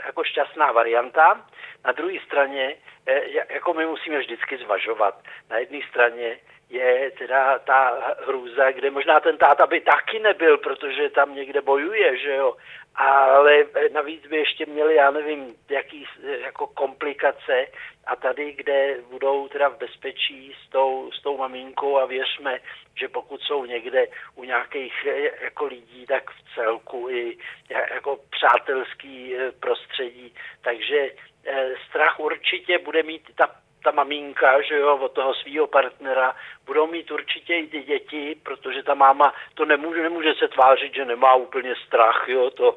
jako 0.05 0.23
šťastná 0.23 0.71
varianta. 0.71 1.45
Na 1.85 1.91
druhé 1.91 2.17
straně, 2.25 2.75
e, 3.07 3.21
jako 3.53 3.73
my 3.73 3.85
musíme 3.85 4.19
vždycky 4.19 4.57
zvažovat. 4.57 5.15
Na 5.49 5.57
jedné 5.57 5.79
straně 5.89 6.39
je 6.69 7.11
teda 7.11 7.59
ta 7.59 7.97
hrůza, 8.27 8.71
kde 8.71 8.91
možná 8.91 9.19
ten 9.19 9.37
táta 9.37 9.67
by 9.67 9.81
taky 9.81 10.19
nebyl, 10.19 10.57
protože 10.57 11.09
tam 11.09 11.35
někde 11.35 11.61
bojuje, 11.61 12.17
že 12.17 12.35
jo. 12.35 12.55
Ale 12.97 13.65
navíc 13.93 14.27
by 14.27 14.37
ještě 14.37 14.65
měli, 14.65 14.95
já 14.95 15.11
nevím, 15.11 15.55
jaký 15.69 16.05
jako 16.41 16.67
komplikace 16.67 17.67
a 18.05 18.15
tady, 18.15 18.53
kde 18.53 18.97
budou 19.09 19.47
teda 19.47 19.67
v 19.69 19.77
bezpečí 19.77 20.55
s 20.65 20.69
tou, 20.69 21.11
s 21.11 21.21
tou 21.21 21.37
maminkou 21.37 21.97
a 21.97 22.05
věřme, 22.05 22.59
že 22.99 23.07
pokud 23.07 23.41
jsou 23.41 23.65
někde 23.65 24.07
u 24.35 24.43
nějakých 24.43 25.07
jako 25.41 25.65
lidí, 25.65 26.05
tak 26.05 26.31
v 26.31 26.55
celku 26.55 27.09
i 27.09 27.37
jako 27.69 28.19
přátelský 28.29 29.35
eh, 29.35 29.51
prostředí. 29.51 30.33
Takže 30.61 31.09
eh, 31.45 31.69
strach 31.89 32.19
určitě 32.19 32.77
bude 32.79 33.03
mít 33.03 33.35
ta 33.35 33.66
ta 33.83 33.91
maminka, 33.91 34.61
že 34.61 34.77
jo, 34.77 34.97
od 34.97 35.11
toho 35.11 35.33
svého 35.33 35.67
partnera, 35.67 36.35
budou 36.65 36.87
mít 36.87 37.11
určitě 37.11 37.55
i 37.55 37.67
ty 37.67 37.83
děti, 37.83 38.35
protože 38.43 38.83
ta 38.83 38.93
máma 38.93 39.33
to 39.53 39.65
nemůže, 39.65 40.03
nemůže 40.03 40.33
se 40.39 40.47
tvářit, 40.47 40.95
že 40.95 41.05
nemá 41.05 41.35
úplně 41.35 41.75
strach, 41.87 42.25
jo, 42.27 42.49
to, 42.49 42.75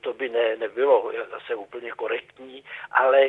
to 0.00 0.12
by 0.12 0.28
ne, 0.28 0.56
nebylo 0.56 1.12
zase 1.30 1.54
úplně 1.54 1.90
korektní, 1.90 2.64
ale 2.90 3.28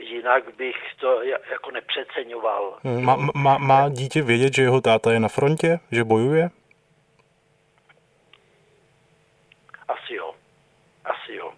jinak 0.00 0.54
bych 0.56 0.76
to 1.00 1.22
jako 1.22 1.70
nepřeceňoval. 1.70 2.78
Má, 3.00 3.16
má, 3.34 3.58
má 3.58 3.88
dítě 3.88 4.22
vědět, 4.22 4.54
že 4.54 4.62
jeho 4.62 4.80
táta 4.80 5.12
je 5.12 5.20
na 5.20 5.28
frontě, 5.28 5.78
že 5.92 6.04
bojuje? 6.04 6.50
Asi 9.88 10.14
jo. 10.14 10.34
Asi 11.04 11.34
jo. 11.34 11.52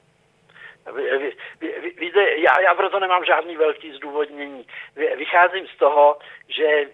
Víte, 1.98 2.38
já, 2.38 2.61
já 2.61 2.74
proto 2.74 3.00
nemám 3.00 3.24
žádný 3.24 3.57
velký 3.57 3.92
zdůvodnění. 3.92 4.66
Vycházím 5.16 5.66
z 5.66 5.76
toho, 5.76 6.18
že 6.48 6.87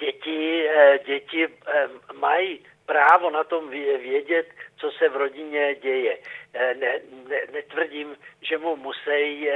děti, 0.00 0.68
eh, 0.68 0.98
děti 1.06 1.46
eh, 1.66 1.88
mají 2.12 2.66
právo 2.86 3.30
na 3.30 3.44
tom 3.44 3.70
vědět, 3.70 4.46
co 4.84 4.90
se 4.90 5.08
v 5.08 5.16
rodině 5.16 5.74
děje. 5.74 6.18
Eh, 6.54 6.74
ne, 6.74 7.00
ne, 7.28 7.40
netvrdím, 7.52 8.16
že 8.42 8.58
mu 8.58 8.76
musí 8.76 9.48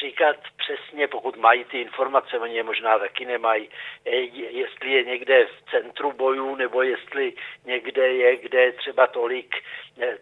říkat 0.00 0.36
přesně, 0.56 1.08
pokud 1.08 1.36
mají 1.36 1.64
ty 1.64 1.80
informace, 1.80 2.38
oni 2.38 2.56
je 2.56 2.62
možná 2.62 2.98
taky 2.98 3.24
nemají, 3.24 3.68
jestli 4.50 4.92
je 4.92 5.04
někde 5.04 5.46
v 5.46 5.70
centru 5.70 6.12
bojů, 6.12 6.54
nebo 6.54 6.82
jestli 6.82 7.32
někde 7.64 8.08
je, 8.08 8.36
kde 8.36 8.72
třeba 8.72 9.06
tolik 9.06 9.54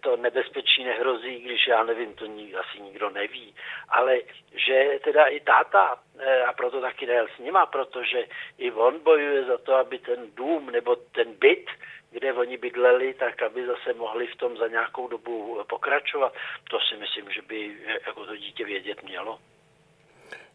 to 0.01 0.17
nebezpečí 0.17 0.85
nehrozí, 0.85 1.41
když 1.41 1.67
já 1.67 1.85
nevím, 1.85 2.15
to 2.15 2.25
asi 2.59 2.81
nikdo 2.81 3.11
neví, 3.11 3.55
ale 3.89 4.19
že 4.55 4.99
teda 5.05 5.25
i 5.25 5.41
táta, 5.41 5.99
a 6.47 6.53
proto 6.53 6.81
taky 6.81 7.07
nejel 7.07 7.27
s 7.37 7.39
nima, 7.39 7.67
protože 7.67 8.25
i 8.59 8.73
on 8.73 8.99
bojuje 8.99 9.45
za 9.45 9.59
to, 9.59 9.75
aby 9.75 9.99
ten 9.99 10.31
dům 10.35 10.71
nebo 10.71 10.97
ten 10.97 11.35
byt, 11.39 11.67
kde 12.13 12.33
oni 12.33 12.57
bydleli, 12.57 13.15
tak 13.15 13.43
aby 13.43 13.67
zase 13.67 13.99
mohli 13.99 14.27
v 14.27 14.37
tom 14.37 14.57
za 14.57 14.69
nějakou 14.69 15.09
dobu 15.09 15.59
pokračovat. 15.69 16.33
To 16.71 16.79
si 16.81 17.01
myslím, 17.01 17.25
že 17.35 17.43
by 17.43 17.71
jako 18.07 18.27
to 18.27 18.37
dítě 18.37 18.65
vědět 18.65 19.03
mělo. 19.03 19.39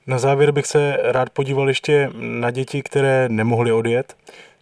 Na 0.08 0.18
závěr 0.18 0.52
bych 0.52 0.66
se 0.66 0.98
rád 1.02 1.30
podíval 1.30 1.68
ještě 1.68 2.10
na 2.14 2.52
děti, 2.52 2.84
které 2.84 3.30
nemohly 3.30 3.72
odjet. 3.72 4.16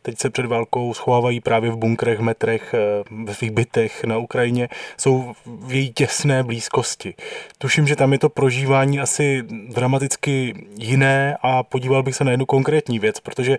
Teď 0.06 0.18
se 0.18 0.30
před 0.30 0.46
válkou 0.46 0.94
schovávají 0.94 1.40
právě 1.40 1.72
v 1.72 1.78
bunkrech, 1.78 2.20
metrech, 2.20 2.74
eh, 2.74 3.04
ve 3.26 3.34
svých 3.34 3.52
bytech 3.52 4.04
na 4.04 4.18
Ukrajině. 4.18 4.70
Jsou 4.98 5.34
v 5.46 5.74
její 5.74 5.94
těsné 5.94 6.44
blízkosti. 6.44 7.14
Tuším, 7.58 7.88
že 7.88 7.96
tam 7.96 8.14
je 8.14 8.20
to 8.20 8.30
prožívání 8.30 9.00
asi 9.00 9.44
dramaticky 9.70 10.54
jiné 10.80 11.38
a 11.42 11.64
podíval 11.64 12.04
bych 12.04 12.16
se 12.16 12.24
na 12.24 12.32
jednu 12.32 12.46
konkrétní 12.46 13.00
věc, 13.00 13.20
protože 13.20 13.58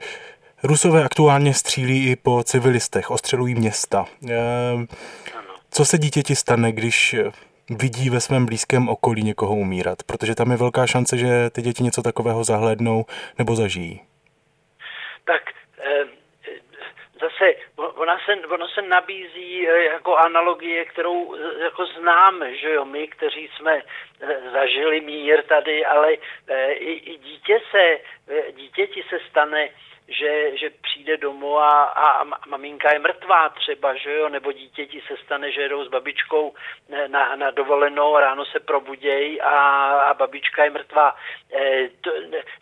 Rusové 0.67 1.05
aktuálně 1.05 1.55
střílí 1.55 2.11
i 2.11 2.17
po 2.17 2.43
civilistech, 2.45 3.11
ostřelují 3.11 3.55
města. 3.55 4.05
Ehm, 4.31 4.87
co 5.71 5.85
se 5.85 5.99
dítěti 5.99 6.37
stane, 6.37 6.73
když 6.73 7.17
vidí 7.71 8.11
ve 8.11 8.21
svém 8.21 8.47
blízkém 8.47 8.89
okolí 8.89 9.23
někoho 9.23 9.55
umírat? 9.55 9.99
Protože 10.07 10.35
tam 10.35 10.51
je 10.51 10.57
velká 10.57 10.87
šance, 10.87 11.19
že 11.19 11.51
ty 11.51 11.63
děti 11.63 11.83
něco 11.83 12.03
takového 12.03 12.45
zahlédnou 12.45 13.05
nebo 13.39 13.55
zažijí. 13.57 14.01
Tak 15.25 15.43
eh, 15.79 16.05
zase 17.21 17.55
ona 17.77 18.19
se, 18.25 18.47
ono 18.47 18.69
se 18.69 18.83
nabízí 18.83 19.69
eh, 19.69 19.85
jako 19.85 20.17
analogie, 20.17 20.85
kterou 20.85 21.35
eh, 21.35 21.65
jako 21.65 21.87
známe, 21.87 22.57
že 22.57 22.73
jo, 22.73 22.85
my, 22.85 23.09
kteří 23.09 23.49
jsme 23.57 23.83
zažili 24.53 25.01
mír 25.01 25.43
tady, 25.43 25.87
ale 25.87 26.13
i, 26.73 26.93
i 27.13 27.19
dítě 27.19 27.61
se, 27.71 27.99
dítěti 28.57 29.05
se 29.11 29.19
stane 29.31 29.69
že, 30.09 30.57
že 30.57 30.71
přijde 30.71 31.17
domů 31.17 31.59
a, 31.59 31.83
a 31.85 32.25
maminka 32.49 32.93
je 32.93 32.99
mrtvá 32.99 33.49
třeba, 33.49 33.95
že 33.95 34.13
jo, 34.13 34.29
nebo 34.29 34.53
dítěti 34.53 35.03
se 35.07 35.17
stane, 35.25 35.53
že 35.53 35.63
jedou 35.63 35.85
s 35.85 35.89
babičkou 35.89 36.55
na, 37.09 37.37
na 37.37 37.51
dovolenou, 37.51 38.19
ráno 38.19 38.45
se 38.45 38.61
probudějí 38.61 39.41
a, 39.41 39.59
a 40.01 40.15
babička 40.15 40.65
je 40.65 40.71
mrtvá. 40.71 41.17
E, 41.53 41.89
to, 42.01 42.11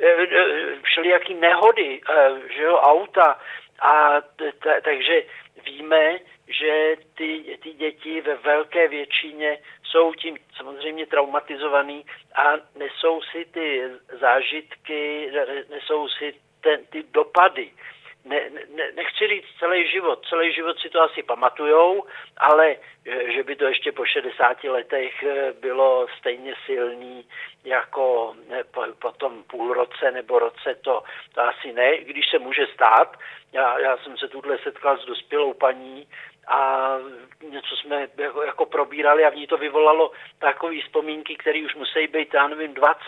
e, 0.01 0.07
e, 0.07 0.81
všelijaký 0.83 1.35
nehody, 1.35 2.01
e, 2.11 2.33
že 2.57 2.63
jo, 2.63 2.77
auta, 2.77 3.39
a 3.81 4.21
t, 4.21 4.53
t, 4.53 4.81
takže 4.81 5.23
víme, 5.65 6.19
že 6.49 6.97
ty, 7.15 7.59
ty 7.63 7.73
děti 7.73 8.21
ve 8.21 8.35
velké 8.35 8.89
většině 8.89 9.59
jsou 9.85 10.15
tím 10.15 10.39
samozřejmě 10.57 11.07
traumatizovaný 11.07 12.05
a 12.35 12.53
nesou 12.77 13.23
si 13.23 13.45
ty 13.45 13.83
zážitky, 14.21 15.31
nesou 15.71 16.09
si 16.09 16.35
ten, 16.65 16.85
ty 16.91 17.05
dopady. 17.13 17.71
Ne, 18.25 18.41
ne, 18.51 18.85
nechci 18.97 19.29
říct 19.29 19.59
celý 19.59 19.91
život, 19.91 20.27
celý 20.29 20.53
život 20.53 20.79
si 20.79 20.91
to 20.91 21.01
asi 21.03 21.23
pamatujou, 21.23 22.05
ale 22.37 22.77
eh, 23.07 23.33
že 23.33 23.43
by 23.43 23.57
to 23.57 23.65
ještě 23.65 23.93
po 23.93 24.05
60 24.05 24.65
letech 24.65 25.23
eh, 25.23 25.53
bylo 25.61 26.07
stejně 26.19 26.55
silný 26.67 27.25
jako 27.65 28.35
eh, 28.51 28.65
po, 28.65 28.85
po 28.99 29.13
tom 29.13 29.43
půl 29.43 29.75
roce 29.75 30.11
nebo 30.11 30.39
roce, 30.39 30.75
to, 30.81 31.03
to 31.35 31.41
asi 31.41 31.73
ne, 31.73 31.97
když 31.97 32.31
se 32.31 32.39
může 32.39 32.67
stát. 32.67 33.17
Já, 33.53 33.79
já 33.79 33.97
jsem 33.97 34.19
se 34.19 34.29
tuhle 34.29 34.59
setkal 34.59 34.99
s 34.99 35.05
dospělou 35.05 35.55
paní, 35.55 36.07
a 36.49 36.89
něco 37.51 37.77
jsme 37.77 38.09
jako, 38.17 38.43
jako 38.43 38.67
probírali 38.67 39.25
a 39.25 39.31
v 39.31 39.37
ní 39.37 39.47
to 39.47 39.57
vyvolalo 39.57 40.11
takové 40.39 40.81
vzpomínky, 40.81 41.37
které 41.37 41.65
už 41.65 41.75
musí 41.75 42.07
být, 42.07 42.35
já 42.35 42.49
nevím, 42.49 42.75
20, 42.75 42.99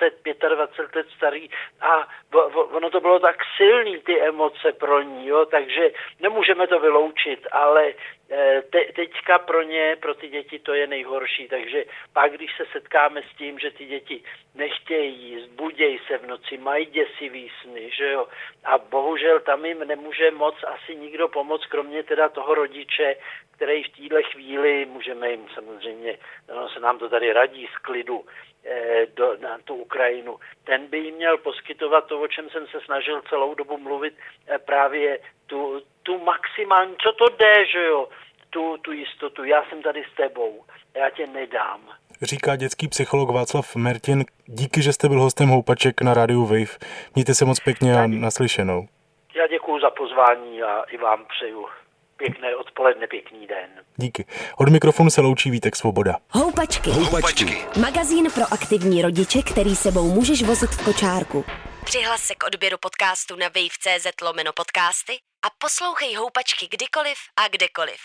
25 0.55 0.97
let 0.97 1.07
starý. 1.17 1.51
A 1.81 2.09
ono 2.53 2.91
to 2.91 3.01
bylo 3.01 3.19
tak 3.19 3.37
silný, 3.57 3.99
ty 3.99 4.21
emoce 4.21 4.73
pro 4.73 5.03
ní, 5.03 5.27
jo, 5.27 5.47
takže 5.47 5.91
nemůžeme 6.21 6.67
to 6.67 6.81
vyloučit, 6.81 7.47
ale 7.53 7.93
te, 8.71 8.85
teďka 8.95 9.39
pro 9.39 9.63
ně, 9.63 9.97
pro 10.01 10.15
ty 10.15 10.29
děti 10.29 10.59
to 10.59 10.75
je 10.75 10.87
nejhorší, 10.87 11.49
takže 11.49 11.85
pak, 12.13 12.33
když 12.33 12.57
se 12.57 12.65
setkáme 12.73 13.23
s 13.23 13.37
tím, 13.37 13.59
že 13.59 13.71
ty 13.71 13.87
děti 13.87 14.23
nechtějí, 14.55 15.41
zbudějí 15.41 16.01
se 16.07 16.19
v 16.19 16.27
noci, 16.27 16.59
mají 16.59 16.87
děsivý 16.87 17.51
sny, 17.63 17.91
že 17.91 18.13
jo, 18.13 18.27
a 18.65 18.79
bohužel 18.79 19.41
tam 19.41 19.65
jim 19.65 19.79
nemůže 19.79 20.31
moc 20.31 20.55
asi 20.65 20.97
nikdo 20.97 21.29
pomoct, 21.29 21.67
kromě 21.67 22.03
teda 22.03 22.29
toho 22.29 22.55
rodiče, 22.55 23.17
který 23.57 23.83
v 23.83 23.97
téhle 23.97 24.23
chvíli, 24.23 24.85
můžeme 24.85 25.31
jim 25.31 25.49
samozřejmě, 25.55 26.19
no, 26.49 26.69
se 26.69 26.81
nám 26.81 26.99
to 26.99 27.09
tady 27.09 27.33
radí 27.33 27.69
z 27.75 27.79
klidu, 27.79 28.25
eh, 28.65 29.07
do, 29.15 29.37
na 29.37 29.59
tu 29.65 29.75
Ukrajinu. 29.75 30.39
Ten 30.65 30.87
by 30.87 30.99
jim 30.99 31.15
měl 31.15 31.39
poskytovat 31.39 32.07
to, 32.07 32.21
o 32.21 32.29
čem 32.29 32.51
jsem 32.51 32.67
se 32.67 32.81
snažil 32.81 33.23
celou 33.29 33.55
dobu 33.55 33.79
mluvit, 33.79 34.15
eh, 34.49 34.59
právě 34.59 35.19
tu, 35.47 35.83
tu 36.07 36.19
maximální, 36.25 36.95
co 37.03 37.13
to 37.13 37.37
jde, 37.37 37.67
že 37.73 37.85
jo, 37.87 38.09
tu, 38.51 38.77
tu 38.83 38.93
jistotu, 38.93 39.45
já 39.45 39.65
jsem 39.69 39.83
tady 39.83 40.05
s 40.13 40.17
tebou, 40.17 40.65
já 40.95 41.11
tě 41.11 41.27
nedám. 41.27 41.81
Říká 42.23 42.57
dětský 42.57 42.89
psycholog 42.89 43.31
Václav 43.31 43.77
Mertin. 43.77 44.25
Díky, 44.47 44.83
že 44.83 44.93
jste 44.93 45.09
byl 45.09 45.21
hostem 45.21 45.49
Houpaček 45.49 46.03
na 46.03 46.15
rádiu 46.15 46.47
Wave. 46.47 46.79
Mějte 47.15 47.35
se 47.35 47.45
moc 47.45 47.61
pěkně 47.61 47.99
a 47.99 48.07
naslyšenou. 48.07 48.89
Já 49.35 49.47
děkuji 49.47 49.81
za 49.81 49.91
pozvání 49.91 50.63
a 50.63 50.83
i 50.83 50.97
vám 50.97 51.25
přeju 51.37 51.67
pěkné 52.17 52.57
odpoledne, 52.57 53.07
pěkný 53.07 53.47
den. 53.47 53.71
Díky. 53.97 54.25
Od 54.59 54.69
mikrofonu 54.69 55.11
se 55.11 55.21
loučí 55.21 55.51
Vítek 55.51 55.77
Svoboda. 55.77 56.15
Houpačky. 56.31 56.91
Houpačky. 56.91 57.45
Magazín 57.81 58.31
pro 58.35 58.45
aktivní 58.53 59.03
rodiče, 59.03 59.43
který 59.43 59.77
sebou 59.77 60.15
můžeš 60.15 60.43
vozit 60.43 60.71
v 60.71 60.85
kočárku. 60.85 61.45
Přihlas 61.87 62.23
se 62.23 62.35
k 62.35 62.45
odběru 62.45 62.79
podcastu 62.79 63.37
na 63.37 63.47
wave.cz 63.49 64.21
lomeno 64.23 64.53
podcasty 64.53 65.19
a 65.47 65.51
poslouchej 65.59 66.15
Houpačky 66.15 66.69
kdykoliv 66.69 67.19
a 67.37 67.49
kdekoliv. 67.49 68.01